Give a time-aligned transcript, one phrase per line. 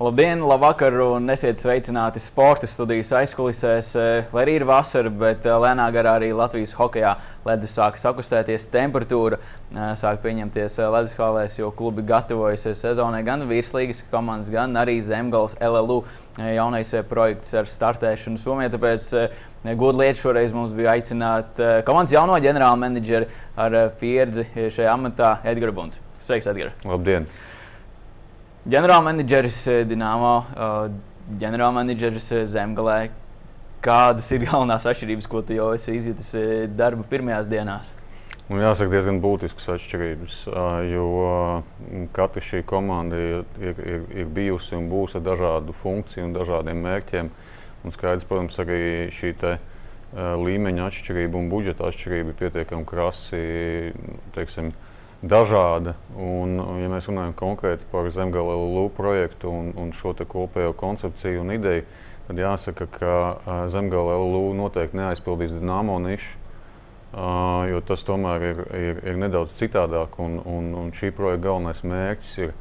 [0.00, 3.90] Labdien, labvakar un esiet sveicināti sporta studijas aizkulisēs.
[4.00, 7.10] Eh, lai arī ir vasara, bet eh, lēnā garā arī Latvijas hokeja
[7.44, 14.00] ledus sāk sakustēties, temperatūra eh, sāk pieņemties ledus halēs, jo klubi gatavojas sezonai gan virslīgas
[14.08, 15.98] komandas, gan arī Zemgals LLU
[16.38, 18.72] jaunais projekts ar startēšanu Somijā.
[18.72, 19.10] Tāpēc
[19.68, 25.76] godu lietu šoreiz mums bija aicināt komandas jauno ģenerāla menedžeri ar pieredzi šajā amatā Edgars
[25.76, 26.04] Bunds.
[26.24, 26.88] Sveiks, Edgars!
[26.88, 27.28] Labdien!
[28.68, 30.90] Ģenerālmenedžeris eh, Dienāmo, eh,
[31.40, 32.98] ģenerālmenedžeris eh, Zemgalē.
[33.80, 36.34] Kādas ir galvenās atšķirības, ko tu jau esi izjutis
[36.76, 37.94] darba pirmajās dienās?
[38.50, 40.36] Nu, jāsaka, diezgan būtiskas atšķirības,
[40.90, 41.06] jo
[42.12, 43.78] katra šī komanda ir, ir,
[44.10, 47.30] ir, bijusi un būs ar dažādu funkciju un dažādiem mērķiem.
[47.86, 48.82] Un skaidrs, protams, arī
[49.14, 49.54] šī te,
[50.18, 53.44] līmeņa atšķirība un budžeta atšķirība ir pietiekami krasi.
[54.34, 54.74] Teiksim,
[55.22, 55.94] dažāda.
[56.16, 61.54] Un, ja mēs runājam konkrēti par Zemgala LLU projektu un, un šo kopējo koncepciju un
[61.56, 61.84] ideju,
[62.28, 66.38] tad jāsaka, ka Zemgala LLU noteikti neaizpildīs dināmo nišu.
[67.10, 71.80] Uh, jo tas tomēr ir, ir, ir nedaudz citādāk, un, un, un šī projekta galvenais
[71.82, 72.52] mērķis ir,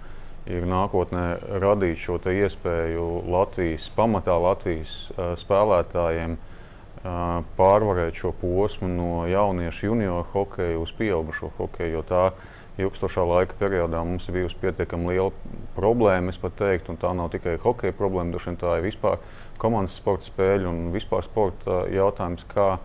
[0.49, 1.25] ir nākotnē
[1.61, 10.25] radīt šo iespēju Latvijas, pamatā Latvijas uh, spēlētājiem uh, pārvarēt šo posmu no jauniešu junioru
[10.33, 12.01] hokeja uz pieaugušo hokeju.
[12.09, 12.31] Tā
[12.79, 16.31] ilgstošā laika periodā mums ir bijusi pietiekami liela problēma.
[16.31, 19.19] Es pat teiktu, un tā nav tikai hokeja problēma, droši vien tā ir vispār
[19.59, 22.77] komandas sporta spēļu un vispār sporta jautājums, kā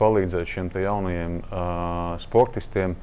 [0.00, 2.96] palīdzēt šiem jaunajiem uh, sportistiem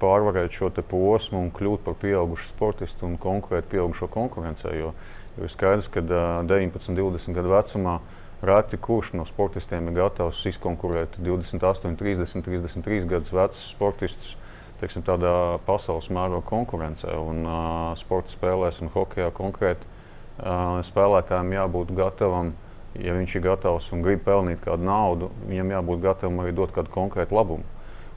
[0.00, 4.74] pārvarēt šo posmu un kļūt par pieaugušu sportistu un konkurēt pieaugušo konkurencē.
[4.76, 4.92] Jo,
[5.38, 7.98] jo ir skaidrs, ka uh, 19, 20 gadu vecumā
[8.44, 14.34] reti kurš no sportistiem ir gatavs izkonkurēt 28, 30, 33 gadus vecus sportistus
[14.84, 17.16] teiksim, tādā pasaules mēroga konkurencē.
[17.16, 22.52] Un, uh, sporta spēlēs un hokeja konkrēti uh, spēlētājiem jābūt gatavam,
[23.00, 26.92] ja viņš ir gatavs un grib pelnīt kādu naudu, viņam jābūt gatavam arī dot kādu
[26.94, 27.64] konkrētu labumu.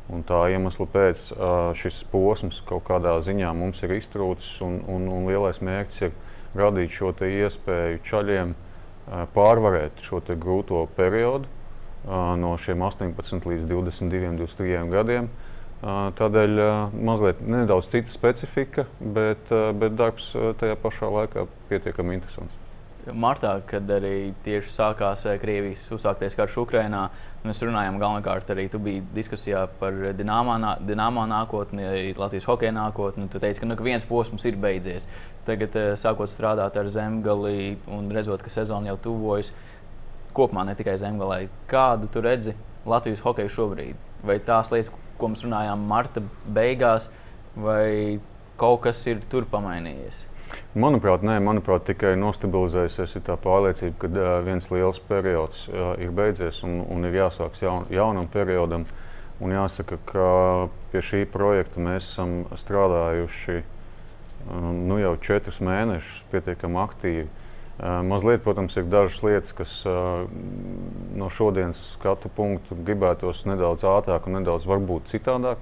[0.08, 5.09] Un tā iemesla pēc uh, šis posms kaut kādā ziņā mums ir iztrūcis, un, un,
[5.12, 6.16] un lielais mērķis ir
[6.56, 14.31] radīt šo iespēju ceļiem uh, pārvarēt šo grūto periodu uh, no šiem 18 līdz 22,
[14.40, 15.28] 23 gadiem.
[15.78, 16.62] Tādēļ
[17.06, 22.56] mazliet nedaudz cita specifika, bet, bet darbs tajā pašā laikā pietiekami interesants.
[23.14, 27.06] Martā, kad arī tieši sākās Krievijas uzsāktais karš Ukrajinā,
[27.48, 31.88] mēs runājām galvenokārt arī tu biji diskusijā par dināmā nākotni,
[32.18, 33.30] Latvijas hokeja nākotni.
[33.32, 35.08] Tu teici, ka, nu, ka viens posms ir beidzies.
[35.48, 39.54] Tagad, sākot strādāt ar zemgali un redzot, ka sezona jau tuvojas,
[40.36, 44.08] kopumā ne tikai zemgalē, kādu tu redzi Latvijas hokeju šobrīd?
[44.28, 46.24] Vai tās lietas, ko mēs runājām marta
[46.54, 47.10] beigās,
[47.58, 48.20] vai
[48.58, 50.26] kaut kas ir tur pamainījies?
[50.78, 56.62] Manuprāt, nē, manuprāt, tikai nostabilizējusies tā pārliecība, ka uh, viens liels periods uh, ir beidzies
[56.64, 58.88] un, un ir jāsākas jaun, jaunam periodam.
[59.44, 60.30] Un jāsaka, ka
[60.90, 67.28] pie šī projekta mēs esam strādājuši uh, nu, jau četrus mēnešus pietiekami aktīvi.
[67.28, 67.44] Uh,
[67.80, 69.74] mazliet, protams, ir dažas lietas, kas
[71.18, 75.62] no šodienas skatu punktu gribētos nedaudz ātrāk un nedaudz varbūt citādāk.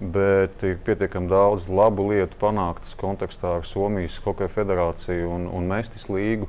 [0.00, 6.08] Bet ir pietiekami daudz labu lietu panāktas kontekstā ar Somijas Hokeja federāciju un, un Mēstis
[6.08, 6.48] līgu.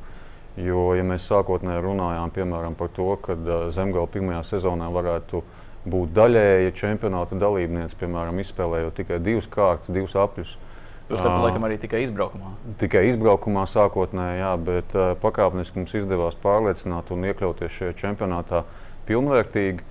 [0.55, 3.35] Jo, ja mēs sākotnēji runājām piemēram, par to, ka
[3.73, 5.41] Zemgala pirmajā sezonā varētu
[5.89, 10.72] būt daļēja čempionāta dalībniece, piemēram, izspēlējot tikai divas kārtas, divus apļus, uh,
[11.13, 12.53] Tostarp, laikam, arī tikai izbraukumā.
[12.81, 18.63] Tikai izbraukumā sākotnēji, jā, bet uh, pakāpeniski mums izdevās pārliecināt un iekļauties šajā čempionātā
[19.09, 19.85] pilnvērtīgi.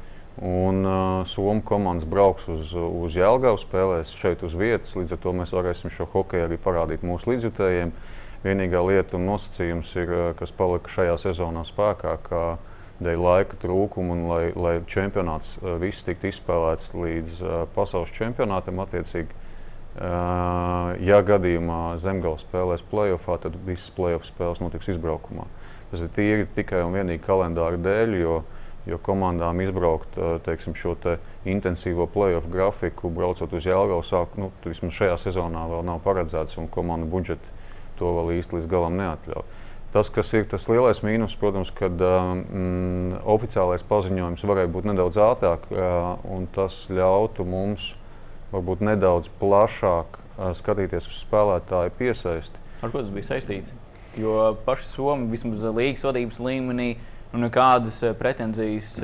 [0.48, 0.96] Un uh,
[1.28, 4.94] Somijas komandas brauks uz, uz Jēlgavu, spēlēs šeit uz vietas.
[4.96, 7.92] Līdz ar to mēs varēsim šo hokeju arī parādīt mūsu līdzjutējiem.
[8.42, 12.40] Vienīgā lieta un nosacījums, ir, kas palika šajā sezonā spēkā, ka
[13.04, 18.80] dēļ laika trūkuma un lai, lai čempionāts uh, viss tiktu izspēlēts līdz uh, pasaules čempionātam,
[18.82, 19.41] attiecīgi
[19.92, 25.44] Ja gadījumā Zemgals spēlēs playoffā, tad visas playoff spēles notiks izbraukumā.
[25.90, 28.38] Tas ir tīri tikai un vienīgi kalendāra dēļ, jo,
[28.88, 30.16] jo komandām izbraukt
[30.46, 35.84] teiksim, šo te intensīvo playoff grafiku, braucot uz Jēlgavu, sāk, nu, vismaz šajā sezonā vēl
[35.84, 37.60] nav paredzēts, un komandu budžeti
[38.00, 39.60] to vēl īsti līdz galam neatļauj.
[39.92, 45.68] Tas, kas ir tas lielais mīnus, protams, kad mm, oficiālais paziņojums varēja būt nedaudz ātrāk,
[46.24, 47.92] un tas ļautu mums
[48.52, 50.18] varbūt nedaudz plašāk
[50.58, 52.60] skatīties uz spēlētāju piesaisti.
[52.82, 53.72] Ar ko tas bija saistīts?
[54.18, 56.90] Jo paši Somija vismaz līgas vadības līmenī
[57.32, 58.98] nu, nekādas pretenzijas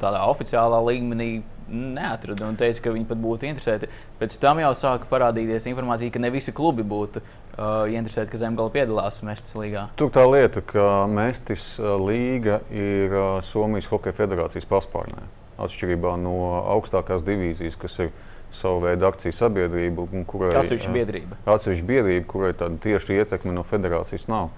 [0.00, 1.30] tādā oficiālā līmenī
[1.68, 3.88] neatrada un teica, ka viņi pat būtu interesēti.
[4.20, 8.70] Pēc tam jau sāka parādīties informācija, ka ne visi klubi būtu uh, interesēt, ka Zemgala
[8.74, 9.88] piedalās Mestis līgā?
[9.98, 13.16] Tur tā lieta, ka Mestis līga ir
[13.46, 15.26] Somijas Hokeja federācijas paspārnē.
[15.58, 16.36] Atšķirībā no
[16.76, 18.14] augstākās divīzijas, kas ir
[18.56, 21.38] savu veidu akciju sabiedrība, kurai atsevišķa biedrība.
[21.56, 24.50] Atsevišķa biedrība, kurai tāda tieši ietekme no federācijas nav.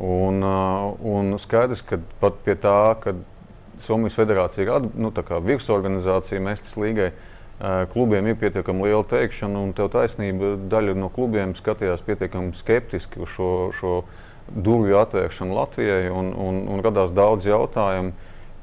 [0.00, 3.16] Un, un skaidrs, ka pat pie tā, ka
[3.80, 5.10] Somijas federācija ir nu,
[5.44, 7.10] virsorganizācija Mestis līgai,
[7.92, 13.32] klubiem ir pietiekami liela teikšana, un tev taisnība daļa no klubiem skatījās pietiekami skeptiski uz
[13.34, 13.94] šo, šo
[14.50, 18.12] durvju atvēršanu Latvijai, un, un, un radās daudz jautājumu.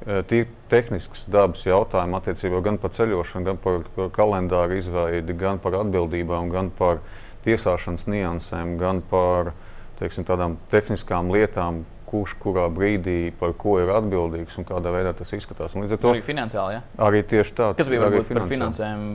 [0.05, 6.51] Tīri tehnisks dabas jautājumi attiecībā gan par ceļošanu, gan par kalendāru izveidi, gan par atbildībām,
[6.53, 7.01] gan par
[7.47, 9.55] tiesāšanas niansēm, gan par
[9.97, 15.33] teiksim, tādām tehniskām lietām, kurš kurā brīdī par ko ir atbildīgs un kādā veidā tas
[15.35, 15.73] izskatās.
[15.75, 16.77] Un līdz ar to arī finansiāli.
[16.77, 16.83] Ja?
[17.07, 17.71] Arī tieši tā.
[17.79, 19.07] Kas bija varbūt par finansēm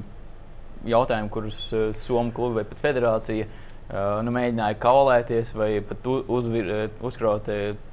[0.91, 1.61] jautājumi, kurus
[1.97, 3.47] Somijas kluba vai pat federācija
[3.93, 6.71] nu, mēģināja kaulēties vai pat uzvir,
[7.05, 7.49] uzkraut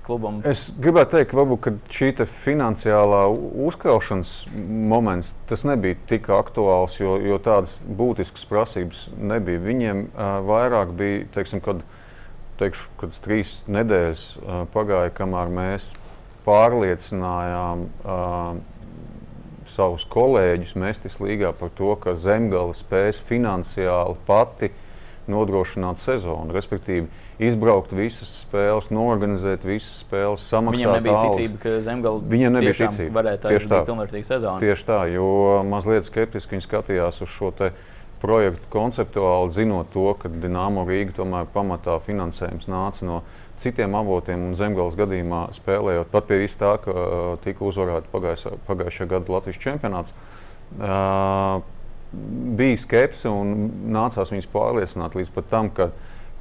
[0.07, 0.39] klubam?
[0.47, 3.25] Es gribētu teikt, ka varbūt šī finansiālā
[3.67, 5.33] uzkraušanas moments
[5.67, 9.59] nebija tik aktuāls, jo, jo tādas būtiskas prasības nebija.
[9.65, 11.83] Viņiem uh, vairāk bija, teiksim, kad
[12.59, 15.91] teikšu, kad trīs nedēļas uh, pagāja, kamēr mēs
[16.47, 18.59] pārliecinājām uh,
[19.69, 24.71] savus kolēģus Mestis līgā par to, ka Zemgala spēs finansiāli pati
[25.31, 26.53] nodrošināt sezonu.
[26.55, 27.07] Respektīvi,
[27.39, 31.37] izbraukt visas spēles, norganizēt visas spēles, samaksāt Viņam nebija algas.
[31.37, 33.13] ticība, ka Zemgala Viņam nebija ticība.
[33.21, 34.59] varētu tieši tā, pilnvērtīga sezona.
[34.63, 35.29] Tieši tā, jo
[35.69, 37.71] mazliet skeptiski viņi skatījās uz šo te
[38.19, 43.21] projektu konceptuāli, zinot to, ka Dienāmo Rīga tomēr pamatā finansējums nāca no
[43.59, 48.11] citiem avotiem un Zemgales gadījumā spēlējot pat pie vis tā, ka uh, tika uzvarēta
[48.67, 50.13] pagājušā gada Latvijas čempionāts.
[50.79, 51.63] Uh,
[52.11, 55.91] bija skepse un nācās viņus pārliecināt līdz tam, ka,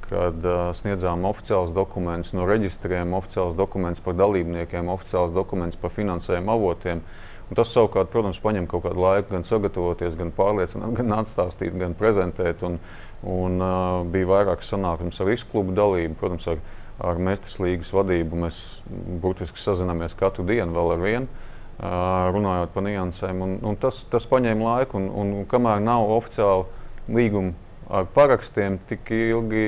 [0.07, 6.55] kad uh, sniedzām oficiālus dokumentus no reģistriem, oficiālus dokumentus par dalībniekiem, oficiālus dokumentus par finansējumu
[6.55, 7.03] avotiem.
[7.49, 11.95] Un tas savukārt, protams, prasa kaut kādu laiku, gan sagatavoties, gan pārliecināt, gan atstāstīt, gan
[11.97, 12.61] prezentēt.
[12.65, 12.77] Un,
[13.25, 16.61] un, uh, bija vairākas sanāksmes ar izklubu dalību, protams, ar,
[17.01, 18.41] ar Mēstis līgas vadību.
[18.45, 18.59] Mēs
[19.21, 21.45] burtiski sazināmies katru dienu vēl ar vienu.
[21.79, 26.65] Runājot par niansēm, un, un tas, tas paņēma laiku, un, un, un kamēr nav oficiāli
[27.15, 27.53] līguma
[27.89, 29.63] ar parakstiem, tik ilgi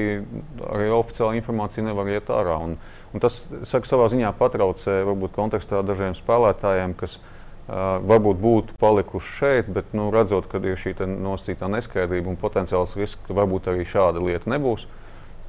[0.68, 2.58] arī oficiāla informācija nevar iet ārā.
[2.62, 2.76] Un,
[3.16, 7.22] un tas saka, savā ziņā patraucē varbūt kontekstā dažiem spēlētājiem, kas
[7.72, 12.98] Uh, varbūt būtu palikuši šeit, bet nu, redzot, ka ir šī nosacītā neskaidrība un potenciāls
[12.98, 14.88] risks, ka varbūt arī šāda lieta nebūs.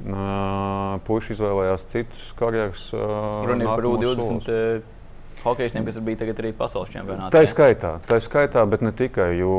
[0.04, 2.84] Uh, Puisši izvēlējās citus karjeras.
[2.94, 4.84] Uh, ir par U20
[5.44, 7.32] hokeistiem, kas bija tagad arī pasaules čempionātā.
[7.34, 9.32] Tā ir skaitā, tā ir skaitā, bet ne tikai.
[9.38, 9.56] Jo,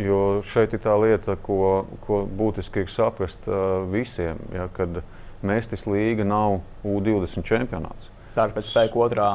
[0.00, 5.02] jo šeit ir tā lieta, ko, ko būtiski ir saprast uh, visiem, ja, kad
[5.46, 8.08] Mēstis līga nav U20 čempionāts.
[8.34, 9.28] Tā ir pēc spēka otrā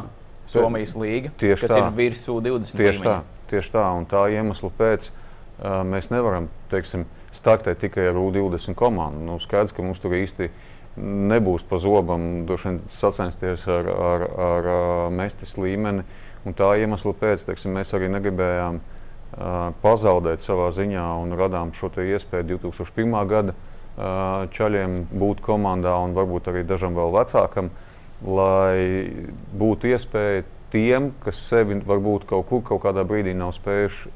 [0.49, 1.79] Somijas līga, tieši kas tā.
[1.79, 2.79] ir virsū 20.
[2.81, 3.13] Tieši līmeņa.
[3.21, 7.05] tā, tieši tā, un tā iemesla pēc uh, mēs nevaram teiksim,
[7.37, 9.23] startēt tikai ar U20 komandu.
[9.29, 10.49] Nu, skaidrs, ka mums tur īsti
[10.97, 12.47] nebūs pa zobam
[12.91, 14.71] sacensties ar, ar, ar,
[15.15, 16.03] mestis līmeni.
[16.45, 21.91] Un tā iemesla pēc teiksim, mēs arī negribējām uh, pazaudēt savā ziņā un radām šo
[22.01, 23.13] iespēju 2001.
[23.29, 27.69] gada uh, čaļiem būt komandā un varbūt arī dažam vēl vecākam.
[27.69, 27.87] Uh,
[28.21, 29.09] lai
[29.57, 34.11] būtu iespēja tiem, kas sevi varbūt kaut kur, kaut kādā brīdī nav spējuši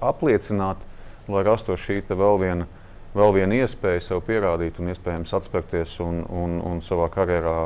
[0.00, 0.80] apliecināt,
[1.28, 2.68] lai rastos šī vēl viena,
[3.16, 7.56] vēl viena iespēja sev pierādīt un iespējams atspērties un, un, un savā karjerā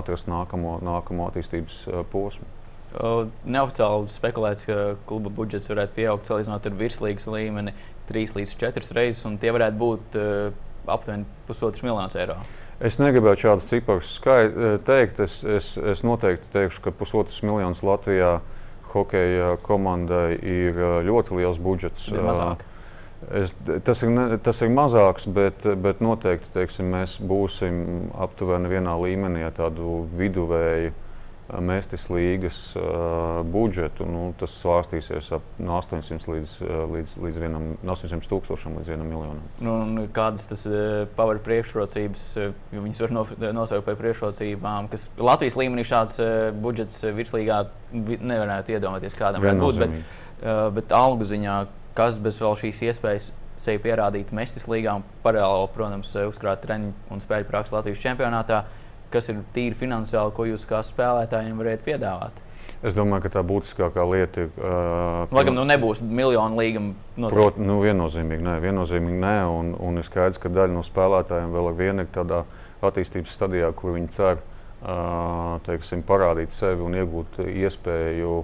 [0.00, 1.80] atrast nākamo, nākamo attīstības
[2.12, 2.46] posmu.
[2.94, 4.76] Neoficiāli spekulēts, ka
[5.08, 7.74] kluba budžets varētu pieaugt salīdzinot ar virslīgas līmeni
[8.10, 10.52] 3 līdz 4 reizes, un tie varētu būt uh,
[10.86, 12.36] aptuveni pusotrs miljonus eiro.
[12.82, 15.20] Es negribētu šādus ciparus eh, teikt.
[15.22, 18.40] Es, es, es noteikti teikšu, ka pusotras miljonus Latvijā
[18.94, 22.08] hokeja komandai ir eh, ļoti liels budžets.
[22.10, 22.64] Ir mazāk.
[23.32, 23.54] Es,
[23.86, 29.46] tas, ir, ne, tas ir mazāks, bet, bet noteikti teiksim, mēs būsim aptuveni vienā līmenī
[29.46, 30.92] ar tādu viduvēju
[31.44, 34.06] Mēstis līgas uh, budžetu.
[34.08, 36.54] Nu, tas svārstīsies ap no 800 līdz,
[36.88, 39.42] līdz, līdz vienam, 800 tūkstošiem līdz 1 miljonam.
[39.60, 40.64] Nu, kādas tas
[41.18, 43.26] paver priekšrocības, uh, viņas var no,
[43.60, 46.16] nosaukt par priekšrocībām, kas Latvijas līmenī šāds
[46.64, 47.60] budžets virslīgā
[47.92, 49.82] nevarētu iedomāties, kādam varētu būt.
[49.84, 50.00] Bet,
[50.80, 51.60] bet algu ziņā,
[51.94, 57.22] kas bez vēl šīs iespējas sevi pierādīt Mēstis līgā un paralēli, protams, uzkrāt treniņu un
[57.22, 58.64] spēļu praksi Latvijas čempionātā.
[58.64, 58.80] Uh,
[59.14, 62.40] kas ir tīri finansiāli, ko jūs kā spēlētājiem varētu piedāvāt?
[62.84, 64.50] Es domāju, ka tā būtiskākā lieta ir.
[64.56, 66.94] Uh, Lai gan nu, nebūs miljonu līguma.
[67.32, 71.70] Protams, nu, viennozīmīgi nē, viennozīmīgi nē un, un ir skaidrs, ka daļa no spēlētājiem vēl
[71.70, 72.42] ar vienu ir tādā
[72.84, 74.42] attīstības stadijā, kur viņi cer
[75.64, 78.42] teiksim, parādīt sevi un iegūt iespēju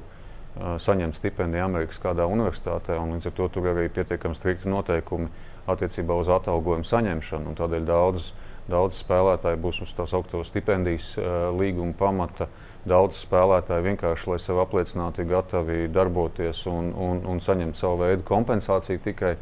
[0.58, 2.98] saņemt stipendiju Amerikas kādā universitātē.
[2.98, 5.30] Līdz ar to tur arī pietiekami strikti noteikumi
[5.70, 7.54] attiecībā uz atalgojumu saņemšanu.
[7.58, 8.32] Tādēļ daudz,
[8.70, 11.14] daudz spēlētāji būs uz tās augsto stipendijas
[11.56, 12.50] līguma pamata.
[12.88, 18.24] Daudz spēlētāji vienkārši, lai sevi apliecinātu, ir gatavi darboties un, un, un saņemt savu veidu
[18.26, 19.34] kompensāciju tikai.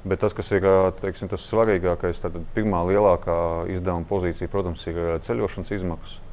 [0.00, 0.64] Bet tas, kas ir
[1.02, 3.36] teiksim, tas svarīgākais, tad pirmā lielākā
[3.70, 6.29] izdevuma pozīcija, protams, ir ceļošanas izmaksas.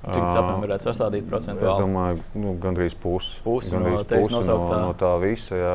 [0.00, 1.66] Cik tas apmēram varētu sastādīt procentu?
[1.68, 3.36] Es domāju, nu, gandrīz pusi.
[3.44, 5.74] Pusi gandrīz no, pusi no, no tā visa jā,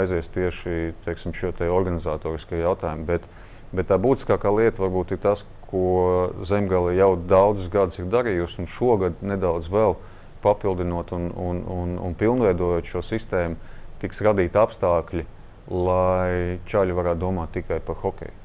[0.00, 3.06] aizies tieši teiksim, šo te organizatorisko jautājumu.
[3.06, 3.28] Bet,
[3.70, 8.68] bet tā būtiskākā lieta varbūt ir tas, ko Zemgale jau daudzus gadus ir darījusi, un
[8.68, 9.94] šogad nedaudz vēl
[10.42, 13.56] papildinot un, un, un, un pilnveidojot šo sistēmu,
[14.02, 15.24] tiks radīti apstākļi,
[15.70, 18.41] lai čaļi varētu domāt tikai par hokeju.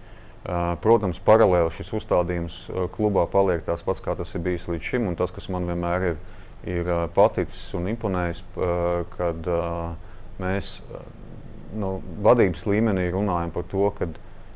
[0.81, 2.57] Protams, paralēli šis uzstādījums
[2.95, 5.09] klubā paliek tāds pats, kā tas ir bijis līdz šim.
[5.19, 6.21] Tas, kas man vienmēr ir,
[6.63, 8.43] ir paticis un imponējis,
[9.17, 9.49] kad
[10.39, 10.77] mēs
[11.75, 14.07] nu, vadības līmenī runājam par to, ka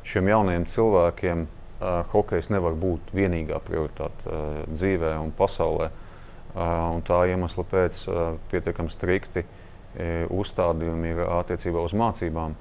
[0.08, 1.44] šiem jaunajiem cilvēkiem
[2.14, 4.40] hokejs nevar būt vienīgā prioritāte
[4.72, 5.90] dzīvē un pasaulē.
[6.56, 8.04] Un tā iemesla pēc
[8.48, 9.44] pietiekami strikti
[10.32, 12.56] uzstādījumi ir attiecībā uz mācībām.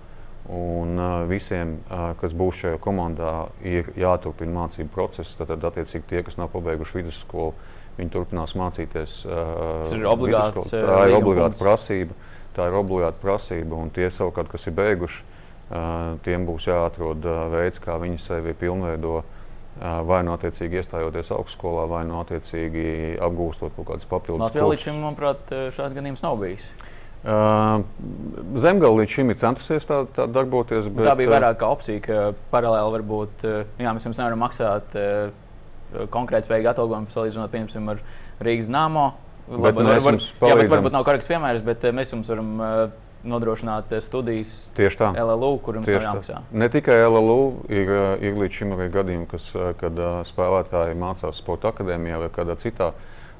[0.52, 5.38] Un uh, visiem, uh, kas būs šajā komandā, ir jāturpina mācību process.
[5.40, 7.54] Tad, attiecīgi, tie, kas nav pabeiguši vidusskolu,
[7.96, 9.22] viņi turpinās mācīties.
[9.30, 9.54] Uh,
[9.86, 10.74] Tas ir obligāts.
[10.74, 12.20] Tā ir obligāta prasība.
[12.58, 13.80] Tā ir obligāta prasība.
[13.80, 18.58] Un tie savukārt, kas ir beiguši, uh, tiem būs jāatrod uh, veids, kā viņi sevi
[18.60, 19.22] pilnveido.
[19.22, 24.58] Uh, vai nu attiecīgi iestājoties augstskolā, vai nu attiecīgi apgūstot kaut kādas papildus lietas.
[24.60, 26.74] Latvijā līdz šim, manuprāt, šāds gadījums nav bijis.
[26.76, 26.91] Uh,
[27.22, 30.88] Zemgale līdz šim ir centusies tā, tā darboties.
[30.90, 32.22] Bet, tā bija vairāk kā opcija, ka
[32.54, 38.02] paralēli varbūt jā, mēs jums nevaram maksāt uh, konkrēti spējīgu atalgojumu, salīdzinot piemēram ar
[38.42, 39.12] Rīgas nāmo.
[39.52, 42.82] Labi, var, var, jā, bet varbūt nav korekts piemērs, bet mēs jums varam uh,
[43.28, 45.12] nodrošināt studijas Tieši tā.
[45.22, 46.42] LLU, kur jums ir jāmaksā.
[46.58, 51.70] Ne tikai LLU, ir, ir līdz šim arī gadījumi, kas, kad uh, spēlētāji mācās sporta
[51.70, 52.96] akadēmijā vai kādā citā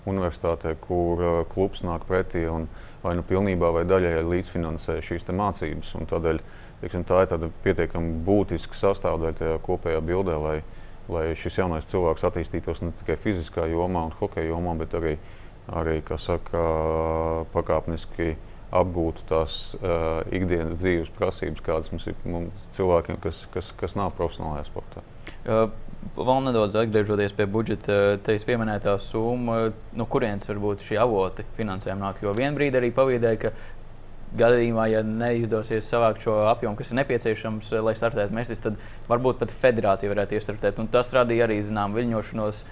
[0.10, 2.46] universitātē, kur uh, klubs nāk pretī.
[2.52, 5.96] Un, uh, vai nu pilnībā vai daļai līdzfinansē šīs mācības.
[6.10, 6.42] Tādēļ
[6.82, 10.58] teiksim, tā ir pietiekami būtiska sastāvdaļa tajā kopējā bildē, lai,
[11.10, 15.18] lai šis jaunais cilvēks attīstītos ne tikai fiziskā jomā un hokeja jomā, bet arī,
[15.82, 16.64] arī saka,
[17.54, 18.36] pakāpeniski
[18.72, 24.14] apgūtu tās uh, ikdienas dzīves prasības, kādas mums ir mums cilvēkiem, kas, kas, kas nav
[24.18, 25.04] profesionālajā sportā.
[25.44, 25.68] Uh,
[26.18, 32.24] Vēl nedaudz atgriežoties pie budžeta, tevis pieminētā summa, no kurienes varbūt šī avoti finansējuma nāk.
[32.26, 33.52] Jo vienā brīdī arī pavīdēja, ka
[34.42, 38.80] gadījumā, ja neizdosies savākt šo apjomu, kas ir nepieciešams, lai startētu mestis, tad
[39.12, 40.82] varbūt pat federācija varētu iestartēt.
[40.82, 42.64] Un tas radīja arī zināmu viļņošanos,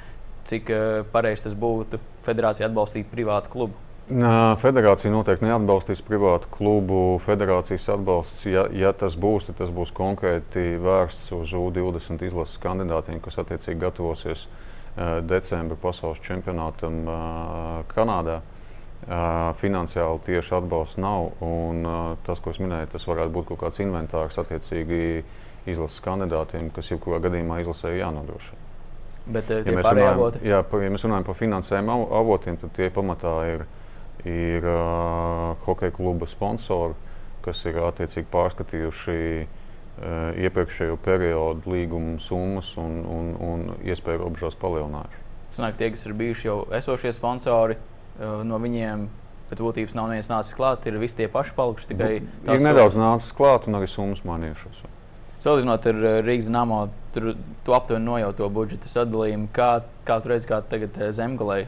[0.49, 0.73] cik
[1.13, 3.88] pareizi tas būtu federācija atbalstīt privātu klubu.
[4.09, 7.19] Federācija noteikti neatbalstīs privātu klubu.
[7.21, 13.19] Federācijas atbalsts, ja, ja tas būs, tad tas būs konkrēti vērsts uz U20 izlases kandidātiem,
[13.21, 14.47] kas attiecīgi gatavosies
[15.29, 17.03] decembra pasaules čempionātam
[17.93, 18.39] Kanādā.
[19.61, 21.29] Finansiāli tieši atbalsts nav.
[21.45, 21.85] Un,
[22.25, 25.21] tas, ko es minēju, tas varētu būt kaut kāds inventārs attiecīgi
[25.69, 28.65] izlases kandidātiem, kas jebkurā gadījumā izlasē jānodrošina.
[29.29, 33.67] Bet, ja, mēs runājam, jā, ja mēs runājam par finansējuma avotiem, tad tie pamatā ir
[34.27, 36.97] ir uh, hokeja kluba sponsori,
[37.45, 45.25] kas ir attiecīgi pārskatījuši uh, iepriekšējo periodu līgumu summas un, un, un iespēju robežās palielinājuši.
[45.55, 49.07] Sanāk, tie, kas ir bijuši jau esošie sponsori, uh, no viņiem
[49.49, 51.91] pēc būtības nav neviens nācis klāt, ir visi tie paši palikuši.
[51.93, 54.83] Tikai ir nedaudz nācis klāt un arī summas mainījušās.
[55.39, 56.81] Salīdzinot ar Rīgas namo,
[57.15, 57.31] tur
[57.63, 59.47] tu aptuveni nojauto budžeta sadalījumu.
[59.55, 59.69] Kā,
[60.05, 61.61] kā tu redzi, kā tagad zemgalē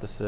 [0.00, 0.18] tas,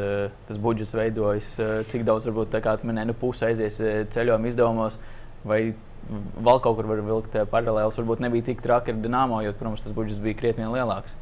[0.48, 1.52] tas budžets veidojas,
[1.92, 3.80] cik daudz varbūt tā kā minēja, nu, puse aizies
[4.14, 4.98] ceļojuma izdevumos,
[5.46, 5.60] vai
[6.08, 7.98] vēl kaut kur var vilkt paralēlus.
[8.00, 11.16] Varbūt nebija tik traki ar Dienāmo, jo, protams, tas budžets bija krietni lielāks.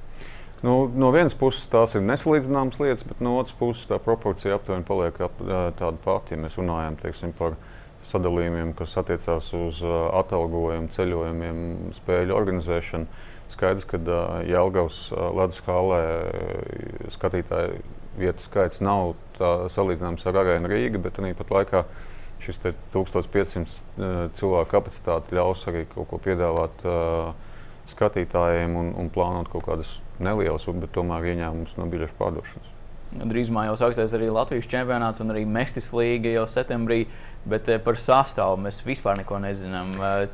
[0.65, 4.87] Nu, no vienas puses tās ir nesalīdzināmas lietas, bet no otras puses tā proporcija aptuveni
[4.89, 5.43] paliek ap,
[5.77, 6.33] tāda pati.
[6.33, 7.59] Ja mēs runājam teiksim, par
[8.09, 11.63] sadalījumiem, kas attiecās uz atalgojumu, ceļojumiem,
[11.99, 13.25] spēļu organizēšanu.
[13.53, 14.01] Skaidrs, ka
[14.49, 16.01] Jālgavas uh, ledus hālē
[17.15, 17.77] skatītāji
[18.19, 19.15] vietu skaits nav
[19.73, 21.83] salīdzināms ar Arēnu Rīgu, bet tāpat laikā
[22.43, 22.61] šis
[22.93, 27.33] 1500 uh, cilvēku kapacitāte ļaus arī kaut ko piedāvāt uh,
[27.91, 32.73] skatītājiem un, un plānot kaut kādas nelielas, bet tomēr ieņēmumus no biļešu pārdošanas.
[33.17, 37.05] Drīzumā jau sāksies arī Latvijas čempionāts un arī Mestis līga jau septembrī.
[37.47, 39.93] Bet par sastāvu mēs vispār neko nezinām.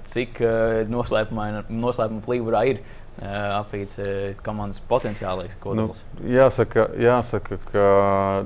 [0.09, 0.41] Cik
[0.89, 2.81] noslēpuma plīvurā ir
[3.21, 3.99] apvīts
[4.45, 6.02] komandas potenciālais kodols?
[6.16, 7.87] Nu, jāsaka, jāsaka, ka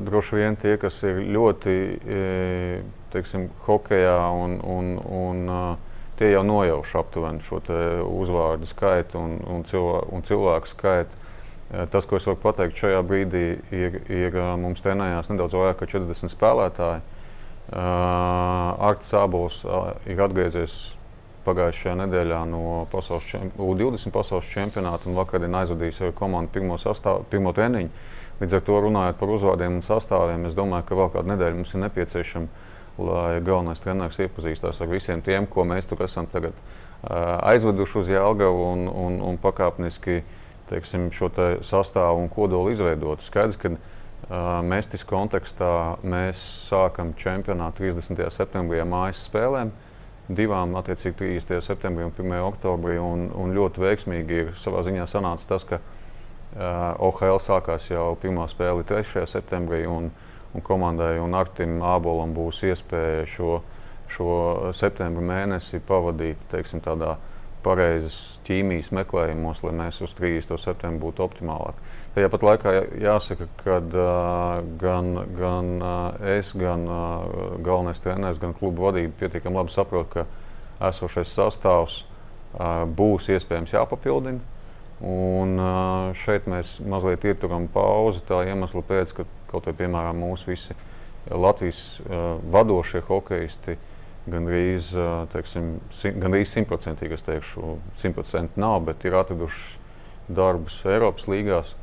[0.02, 1.76] droši vien tie, kas ir ļoti
[3.14, 5.78] teiksim, hokeja un, un, un
[6.18, 7.60] tie jau nojauš aptuveni šo
[8.08, 11.22] uzvārdu skaitu un, un, cilvē, un cilvēku skaitu.
[11.90, 16.30] Tas, ko es varu pateikt šajā brīdī, ir, ir mums trenējās nedaudz vairāk kā 40
[16.30, 17.02] spēlētāji.
[17.66, 20.94] Uh, Arts Sābols uh, ir atgriezies
[21.46, 26.78] pagājušajā nedēļā no pasaules čem, U20 pasaules čempionāta un vakar ir aizvadījis ar komandu pirmo,
[26.82, 28.12] sastāv, pirmo treniņu.
[28.36, 31.72] Līdz ar to runājot par uzvārdiem un sastāviem, es domāju, ka vēl kādu nedēļu mums
[31.72, 32.64] ir nepieciešama
[32.98, 38.12] lai galvenais treneris iepazīstās ar visiem tiem, ko mēs tur esam tagad, uh, aizveduši uz
[38.12, 40.22] Jālgavu un, un, un pakāpeniski
[40.70, 43.22] teiksim, šo te sastāvu un kodolu izveidot.
[43.26, 43.80] Skaidrs, ka uh,
[44.66, 48.24] Mestis kontekstā mēs sākam čempionātu 30.
[48.34, 49.74] septembrī mājas spēlēm.
[50.26, 51.60] Divām, attiecīgi, 30.
[51.62, 52.32] septembrī un 1.
[52.48, 52.96] oktobrī.
[52.98, 58.48] Un, un ļoti veiksmīgi ir savā ziņā sanācis tas, ka uh, OHL sākās jau pirmā
[58.50, 59.22] spēle 3.
[59.30, 59.84] septembrī.
[59.86, 60.10] Un,
[60.56, 63.60] un komandai un Artim Ābolam būs iespēja šo,
[64.10, 64.30] šo
[64.74, 67.14] septembra mēnesi pavadīt teiksim, tādā
[67.66, 70.54] pareizas ķīmijas meklējumos, lai mēs uz 30.
[70.62, 71.78] septembru būtu optimālāk.
[72.14, 78.54] Tajā pat laikā jāsaka, ka uh, gan, gan uh, es, gan uh, galvenais treneris, gan
[78.56, 80.24] kluba vadība pietiekami labi saprot, ka
[80.88, 84.54] esošais sastāvs uh, būs iespējams jāpapildina.
[85.04, 85.58] Un
[86.16, 90.76] šeit mēs mazliet ieturam pauzi tā iemesla pēc, ka kaut vai piemēram mūsu visi
[91.28, 92.00] Latvijas
[92.48, 93.76] vadošie hokeisti
[94.30, 94.92] gandrīz,
[95.32, 95.76] teiksim,
[96.22, 99.82] gandrīz simtprocentīgi, es teikšu, simtprocentīgi nav, bet ir atraduši
[100.36, 101.74] darbus Eiropas līgās.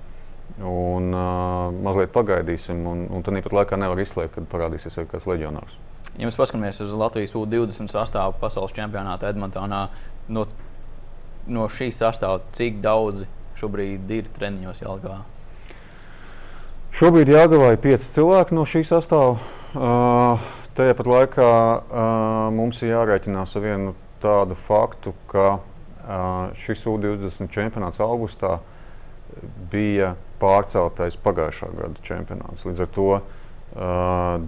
[0.60, 5.26] Un uh, mazliet pagaidīsim, un, un tad pat laikā nevar izslēgt, kad parādīsies arī kāds
[5.30, 5.80] leģionārs.
[6.20, 9.88] Ja mēs paskatāmies uz Latvijas U-20 sastāvu pasaules čempionātā Edmontonā,
[10.30, 10.44] no
[11.48, 13.28] no šīs sastāvā, cik daudzi
[13.60, 15.22] šobrīd ir treniņos Jālgavā?
[16.94, 19.34] Šobrīd Jāgavā ir pieci cilvēki no šī sastāvā.
[19.74, 22.08] Uh, tajā pat laikā uh,
[22.56, 28.60] mums ir jārēķinās ar vienu tādu faktu, ka uh, šis U20 čempionāts augustā
[29.72, 32.66] bija pārceltais pagājušā gada čempionāts.
[32.68, 33.24] Līdz ar to uh,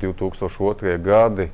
[0.01, 0.97] 2002.
[1.01, 1.49] gadi,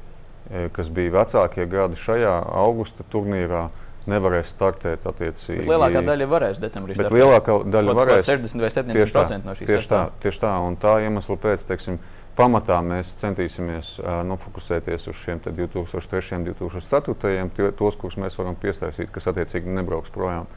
[0.76, 5.62] kas bija vecākie gadi šajā augusta turnīrā, uh, nevarēs startēt attiecīgi.
[5.62, 6.96] Bet lielākā daļa varēs decembrī.
[6.98, 7.18] Startēt.
[7.18, 11.38] lielākā daļa varēs 60 vai 70% no šīs tieši tā, tieši tā, un tā iemesla
[11.42, 12.00] pēc, teiksim,
[12.38, 16.40] pamatā mēs centīsimies uh, nofokusēties uz šiem 2003.
[16.40, 17.72] un 2004.
[17.78, 20.50] tos, kurus mēs varam piesaistīt, kas attiecīgi nebrauks projām.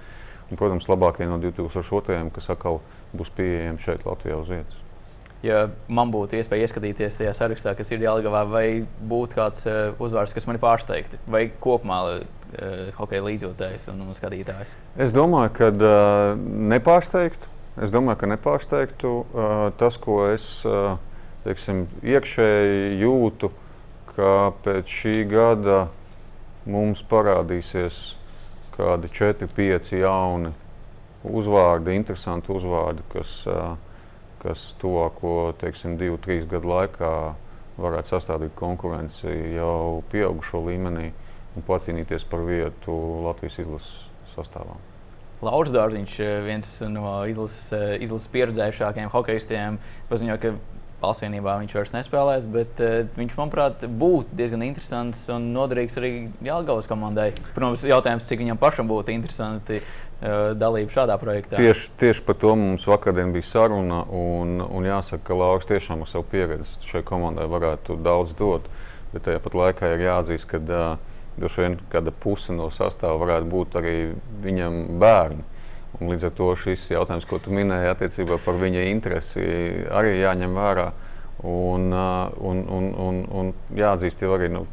[0.50, 2.24] Un, protams, labākie no 2002.
[2.34, 2.82] kas atkal
[3.16, 4.82] būs pieejami šeit Latvijā uz vietas
[5.44, 10.34] ja man būtu iespēja ieskatīties tajā sarakstā, kas ir Jālgavā, vai būtu kāds uh, uzvārds,
[10.36, 12.22] kas mani pārsteigtu, vai kopumā uh,
[12.98, 14.76] hokeja līdzjūtējs un, un skatītājs?
[14.96, 17.52] Es domāju, ka uh, nepārsteigtu.
[17.82, 20.94] Es domāju, ka nepārsteigtu uh, tas, ko es uh,
[21.44, 23.52] teiksim, iekšēji jūtu,
[24.14, 25.86] ka pēc šī gada
[26.66, 28.02] mums parādīsies
[28.74, 30.54] kādi 4, 5 jauni
[31.24, 33.42] uzvārdi, interesanti uzvārdi, kas
[34.44, 37.10] kas tuvāko teiksim, divu, trīs gadu laikā
[37.80, 41.08] varētu sastādīt konkurenci jau pieaugušo līmenī
[41.56, 44.76] un pacīnīties par vietu Latvijas izlases sastāvā.
[45.44, 47.72] Lauris Dārziņš, viens no izlases,
[48.04, 49.80] izlases pieredzējušākajiem hokeistiem,
[50.12, 50.52] paziņoja, ka
[51.04, 56.12] Valstsvienībā viņš vairs nespēlēs, bet uh, viņš, manuprāt, būtu diezgan interesants un noderīgs arī
[56.44, 57.30] Jālgavas komandai.
[57.54, 61.60] Protams, jautājums, cik viņam pašam būtu interesanti uh, dalība šādā projektā.
[61.60, 64.02] Tieši, tieši par to mums vakardien bija saruna.
[64.08, 68.70] Un, un jāsaka, ka Lauris tiešām ar savu pieredzi šai komandai varētu daudz dot.
[69.14, 70.86] Bet tajā pat laikā ir jāatzīst, ka uh,
[71.38, 73.96] droši vien kāda puse no sastāvā varētu būt arī
[74.44, 75.44] viņam bērni.
[76.00, 79.44] Un līdz ar to šis jautājums, ko tu minēji attiecībā par viņa interesi,
[79.94, 80.88] arī jāņem vērā.
[81.44, 84.64] Un, un, un, un, un jāatzīst jau arī nu,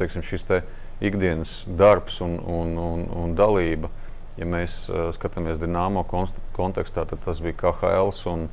[0.00, 0.62] teiksim, šis te
[1.02, 3.90] ikdienas darbs un, un, un, un dalība.
[4.38, 4.86] Ja mēs
[5.18, 8.46] skatāmies Dienāmo kontekstā, tad tas bija KHL un,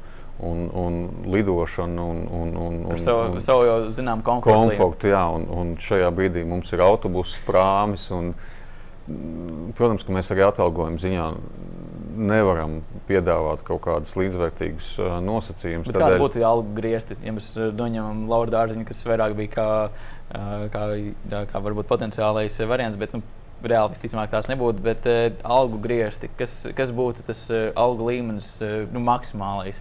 [0.43, 0.97] un, un
[1.31, 2.03] lidošana.
[2.03, 4.57] Un, un, un, un, savu, un, savu jau zinām komfortu.
[4.57, 8.09] komfortu jā, un, un šajā brīdī mums ir autobuss, prāmis.
[8.15, 8.33] Un,
[9.77, 11.25] protams, ka mēs arī atalgojuma ziņā
[12.19, 15.87] nevaram piedāvāt kaut kādus līdzvērtīgus nosacījumus.
[15.87, 16.03] Tādēļ...
[16.03, 19.67] Kāda būtu algu griezti, ja mēs noņemam Lauru Dārziņu, kas vairāk bija kā,
[20.73, 20.87] kā,
[21.53, 23.23] kā varbūt potenciālais variants, bet nu,
[23.63, 25.07] reāli visticamāk tās nebūtu, bet
[25.47, 27.45] algu griezti, kas, kas būtu tas
[27.79, 28.57] algu līmenis
[28.91, 29.79] nu, maksimālais?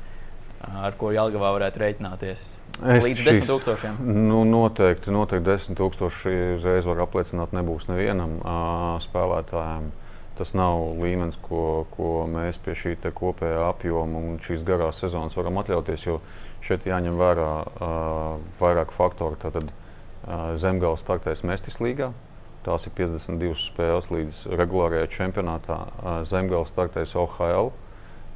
[0.59, 2.45] ar ko Jālgavā varētu rēķināties?
[2.79, 3.97] Es Līdz desmit tūkstošiem.
[4.07, 9.89] Nu, noteikti, noteikti desmit tūkstoši uzreiz var apliecināt, nebūs nevienam uh, spēlētājam.
[10.39, 15.59] Tas nav līmenis, ko, ko mēs pie šī kopējā apjoma un šīs garās sezonas varam
[15.59, 16.07] atļauties.
[16.07, 16.21] Jo
[16.63, 19.35] šeit jāņem vērā uh, vairāk faktoru.
[19.43, 22.13] Tātad uh, Zemgājas startēs Mestis līgā.
[22.63, 25.83] Tās ir 52 spēles līdz regulārajai čempionātā.
[25.99, 27.73] Uh, Zemgājas startēs OHL.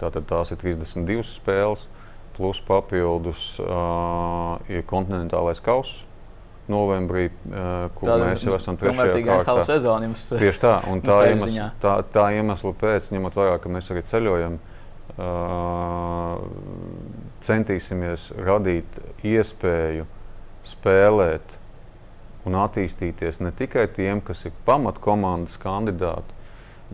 [0.03, 1.87] Tātad tās ir 32 spēles.
[1.87, 2.02] Uh,
[2.37, 6.07] plus papildus uh, ir kontinentālais kauss.
[6.71, 9.65] Novembrī, uh, kur Tāda mēs jau esam trešajā kārtā.
[9.67, 13.91] Sezonu jums, Tieši tā, un tā, iemesla, tā, tā iemesla pēc, ņemot vērā, ka mēs
[13.93, 14.59] arī ceļojam,
[15.17, 16.37] uh,
[17.45, 20.07] centīsimies radīt iespēju
[20.71, 21.59] spēlēt
[22.47, 26.39] un attīstīties ne tikai tiem, kas ir pamatkomandas kandidāti,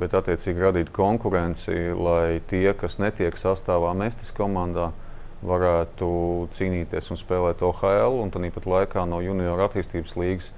[0.01, 5.07] bet attiecīgi radīt konkurenci, lai tie, kas netiek sastāvā mestis komandā, uh,
[5.46, 6.09] varētu
[6.57, 10.51] cīnīties un spēlēt OHL, un tāpat laikā no junior attīstības līnijas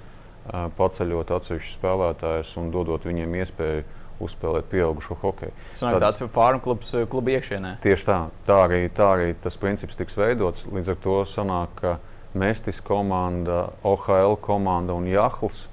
[0.76, 3.82] paceļot atsevišķus spēlētājus un dodot viņiem iespēju
[4.20, 5.52] uzspēlēt pieaugušo hokeju.
[5.72, 7.74] Tas ir tāds farmu klubs kluba iekšienē.
[7.84, 10.66] Tieši tā, tā arī, tā arī tas princips tiks veidots.
[10.68, 11.96] Līdz ar to sanāk, ka
[12.36, 15.66] Mestis komanda, OHL komanda un Jahls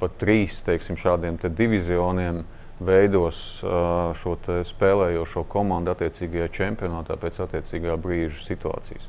[0.00, 3.60] pat trīs teiksim, šādiem divizioniem uh, veidos
[4.20, 4.34] šo
[4.66, 9.08] spēlējošo komandu attiecīgajā čempionātā pēc attiecīgā brīža situācijas.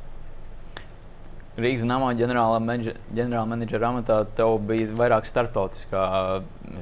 [1.61, 6.03] Rīgas namā ģenerālā menedžera amatā tev bija vairāk starptautiskā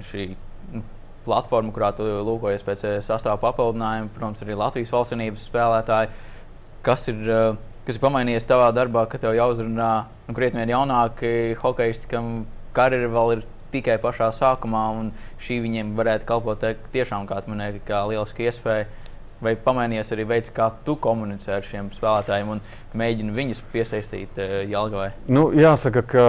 [0.05, 0.27] šī
[0.75, 0.83] nu,
[1.25, 6.13] platforma, kurā tu lūkojies pēc sastāvā papildinājuma, protams, arī Latvijas valstsvienības spēlētāji.
[6.85, 7.17] Kas ir,
[7.87, 9.91] kas ir pamainījies tavā darbā, ka tev jāuzrunā
[10.29, 12.45] nu, krietni jaunāki hokeisti, kam
[12.77, 18.03] karjera vēl ir tikai pašā sākumā, un šī viņiem varētu kalpot tiešām, kā minēja, kā
[18.09, 18.89] lieliski iespēja.
[19.39, 22.59] Vai pamainījies arī veids, kā tu komunicē ar šiem spēlētājiem un
[22.99, 25.13] mēģini viņus piesaistīt uh, Jālgavai?
[25.31, 26.25] Nu, jāsaka, ka,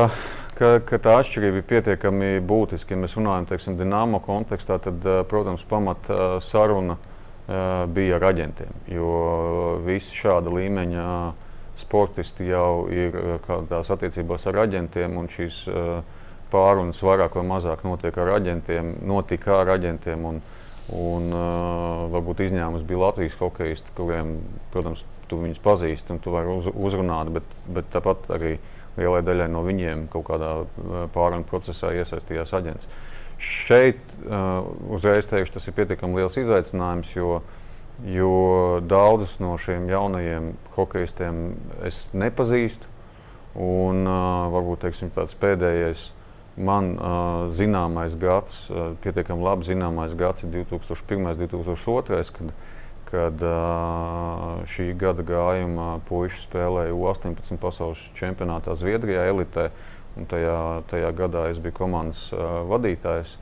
[0.54, 2.94] ka, ka tā atšķirība ir pietiekami būtiska.
[2.94, 7.00] Ja mēs runājam par dīnāmo kontekstā, tad, uh, protams, pamat uh, saruna
[7.90, 8.74] bija ar aģentiem.
[8.94, 11.06] Jo visi šāda līmeņa
[11.80, 16.00] sportisti jau ir kādās attiecībās ar aģentiem, un šīs uh,
[16.52, 20.26] pārunas vairāk vai mazāk notiek ar aģentiem, notika ar aģentiem.
[20.30, 20.42] Un,
[20.90, 24.38] un, uh, varbūt izņēmums bija Latvijas hokeisti, kuriem,
[24.74, 28.56] protams, tu viņus pazīsti un tu vari uz, uzrunāt, bet, bet tāpat arī
[28.98, 30.50] lielai daļai no viņiem kaut kādā
[31.14, 32.88] pārunu procesā iesaistījās aģents.
[33.40, 37.40] Šeit uh, uzreiz teikšu, tas ir pietiekami liels izaicinājums, jo,
[38.04, 38.34] jo
[38.84, 41.44] daudzus no šiem jaunajiem hokeistiem
[41.86, 42.90] es nepazīstu.
[43.60, 46.10] Un uh, varbūt teiksim, tāds pēdējais
[46.60, 51.22] Man uh, zināmais gads, uh, pietiekami labi zināmais gads ir 2001.
[51.24, 52.20] un 2002.
[52.36, 52.50] kad,
[53.08, 59.70] kad uh, šī gada gājumā puikas spēlēja U-18 pasaules čempionātā Zviedrijā, elitē.
[60.28, 63.36] Tajā, tajā gadā es biju komandas uh, vadītājs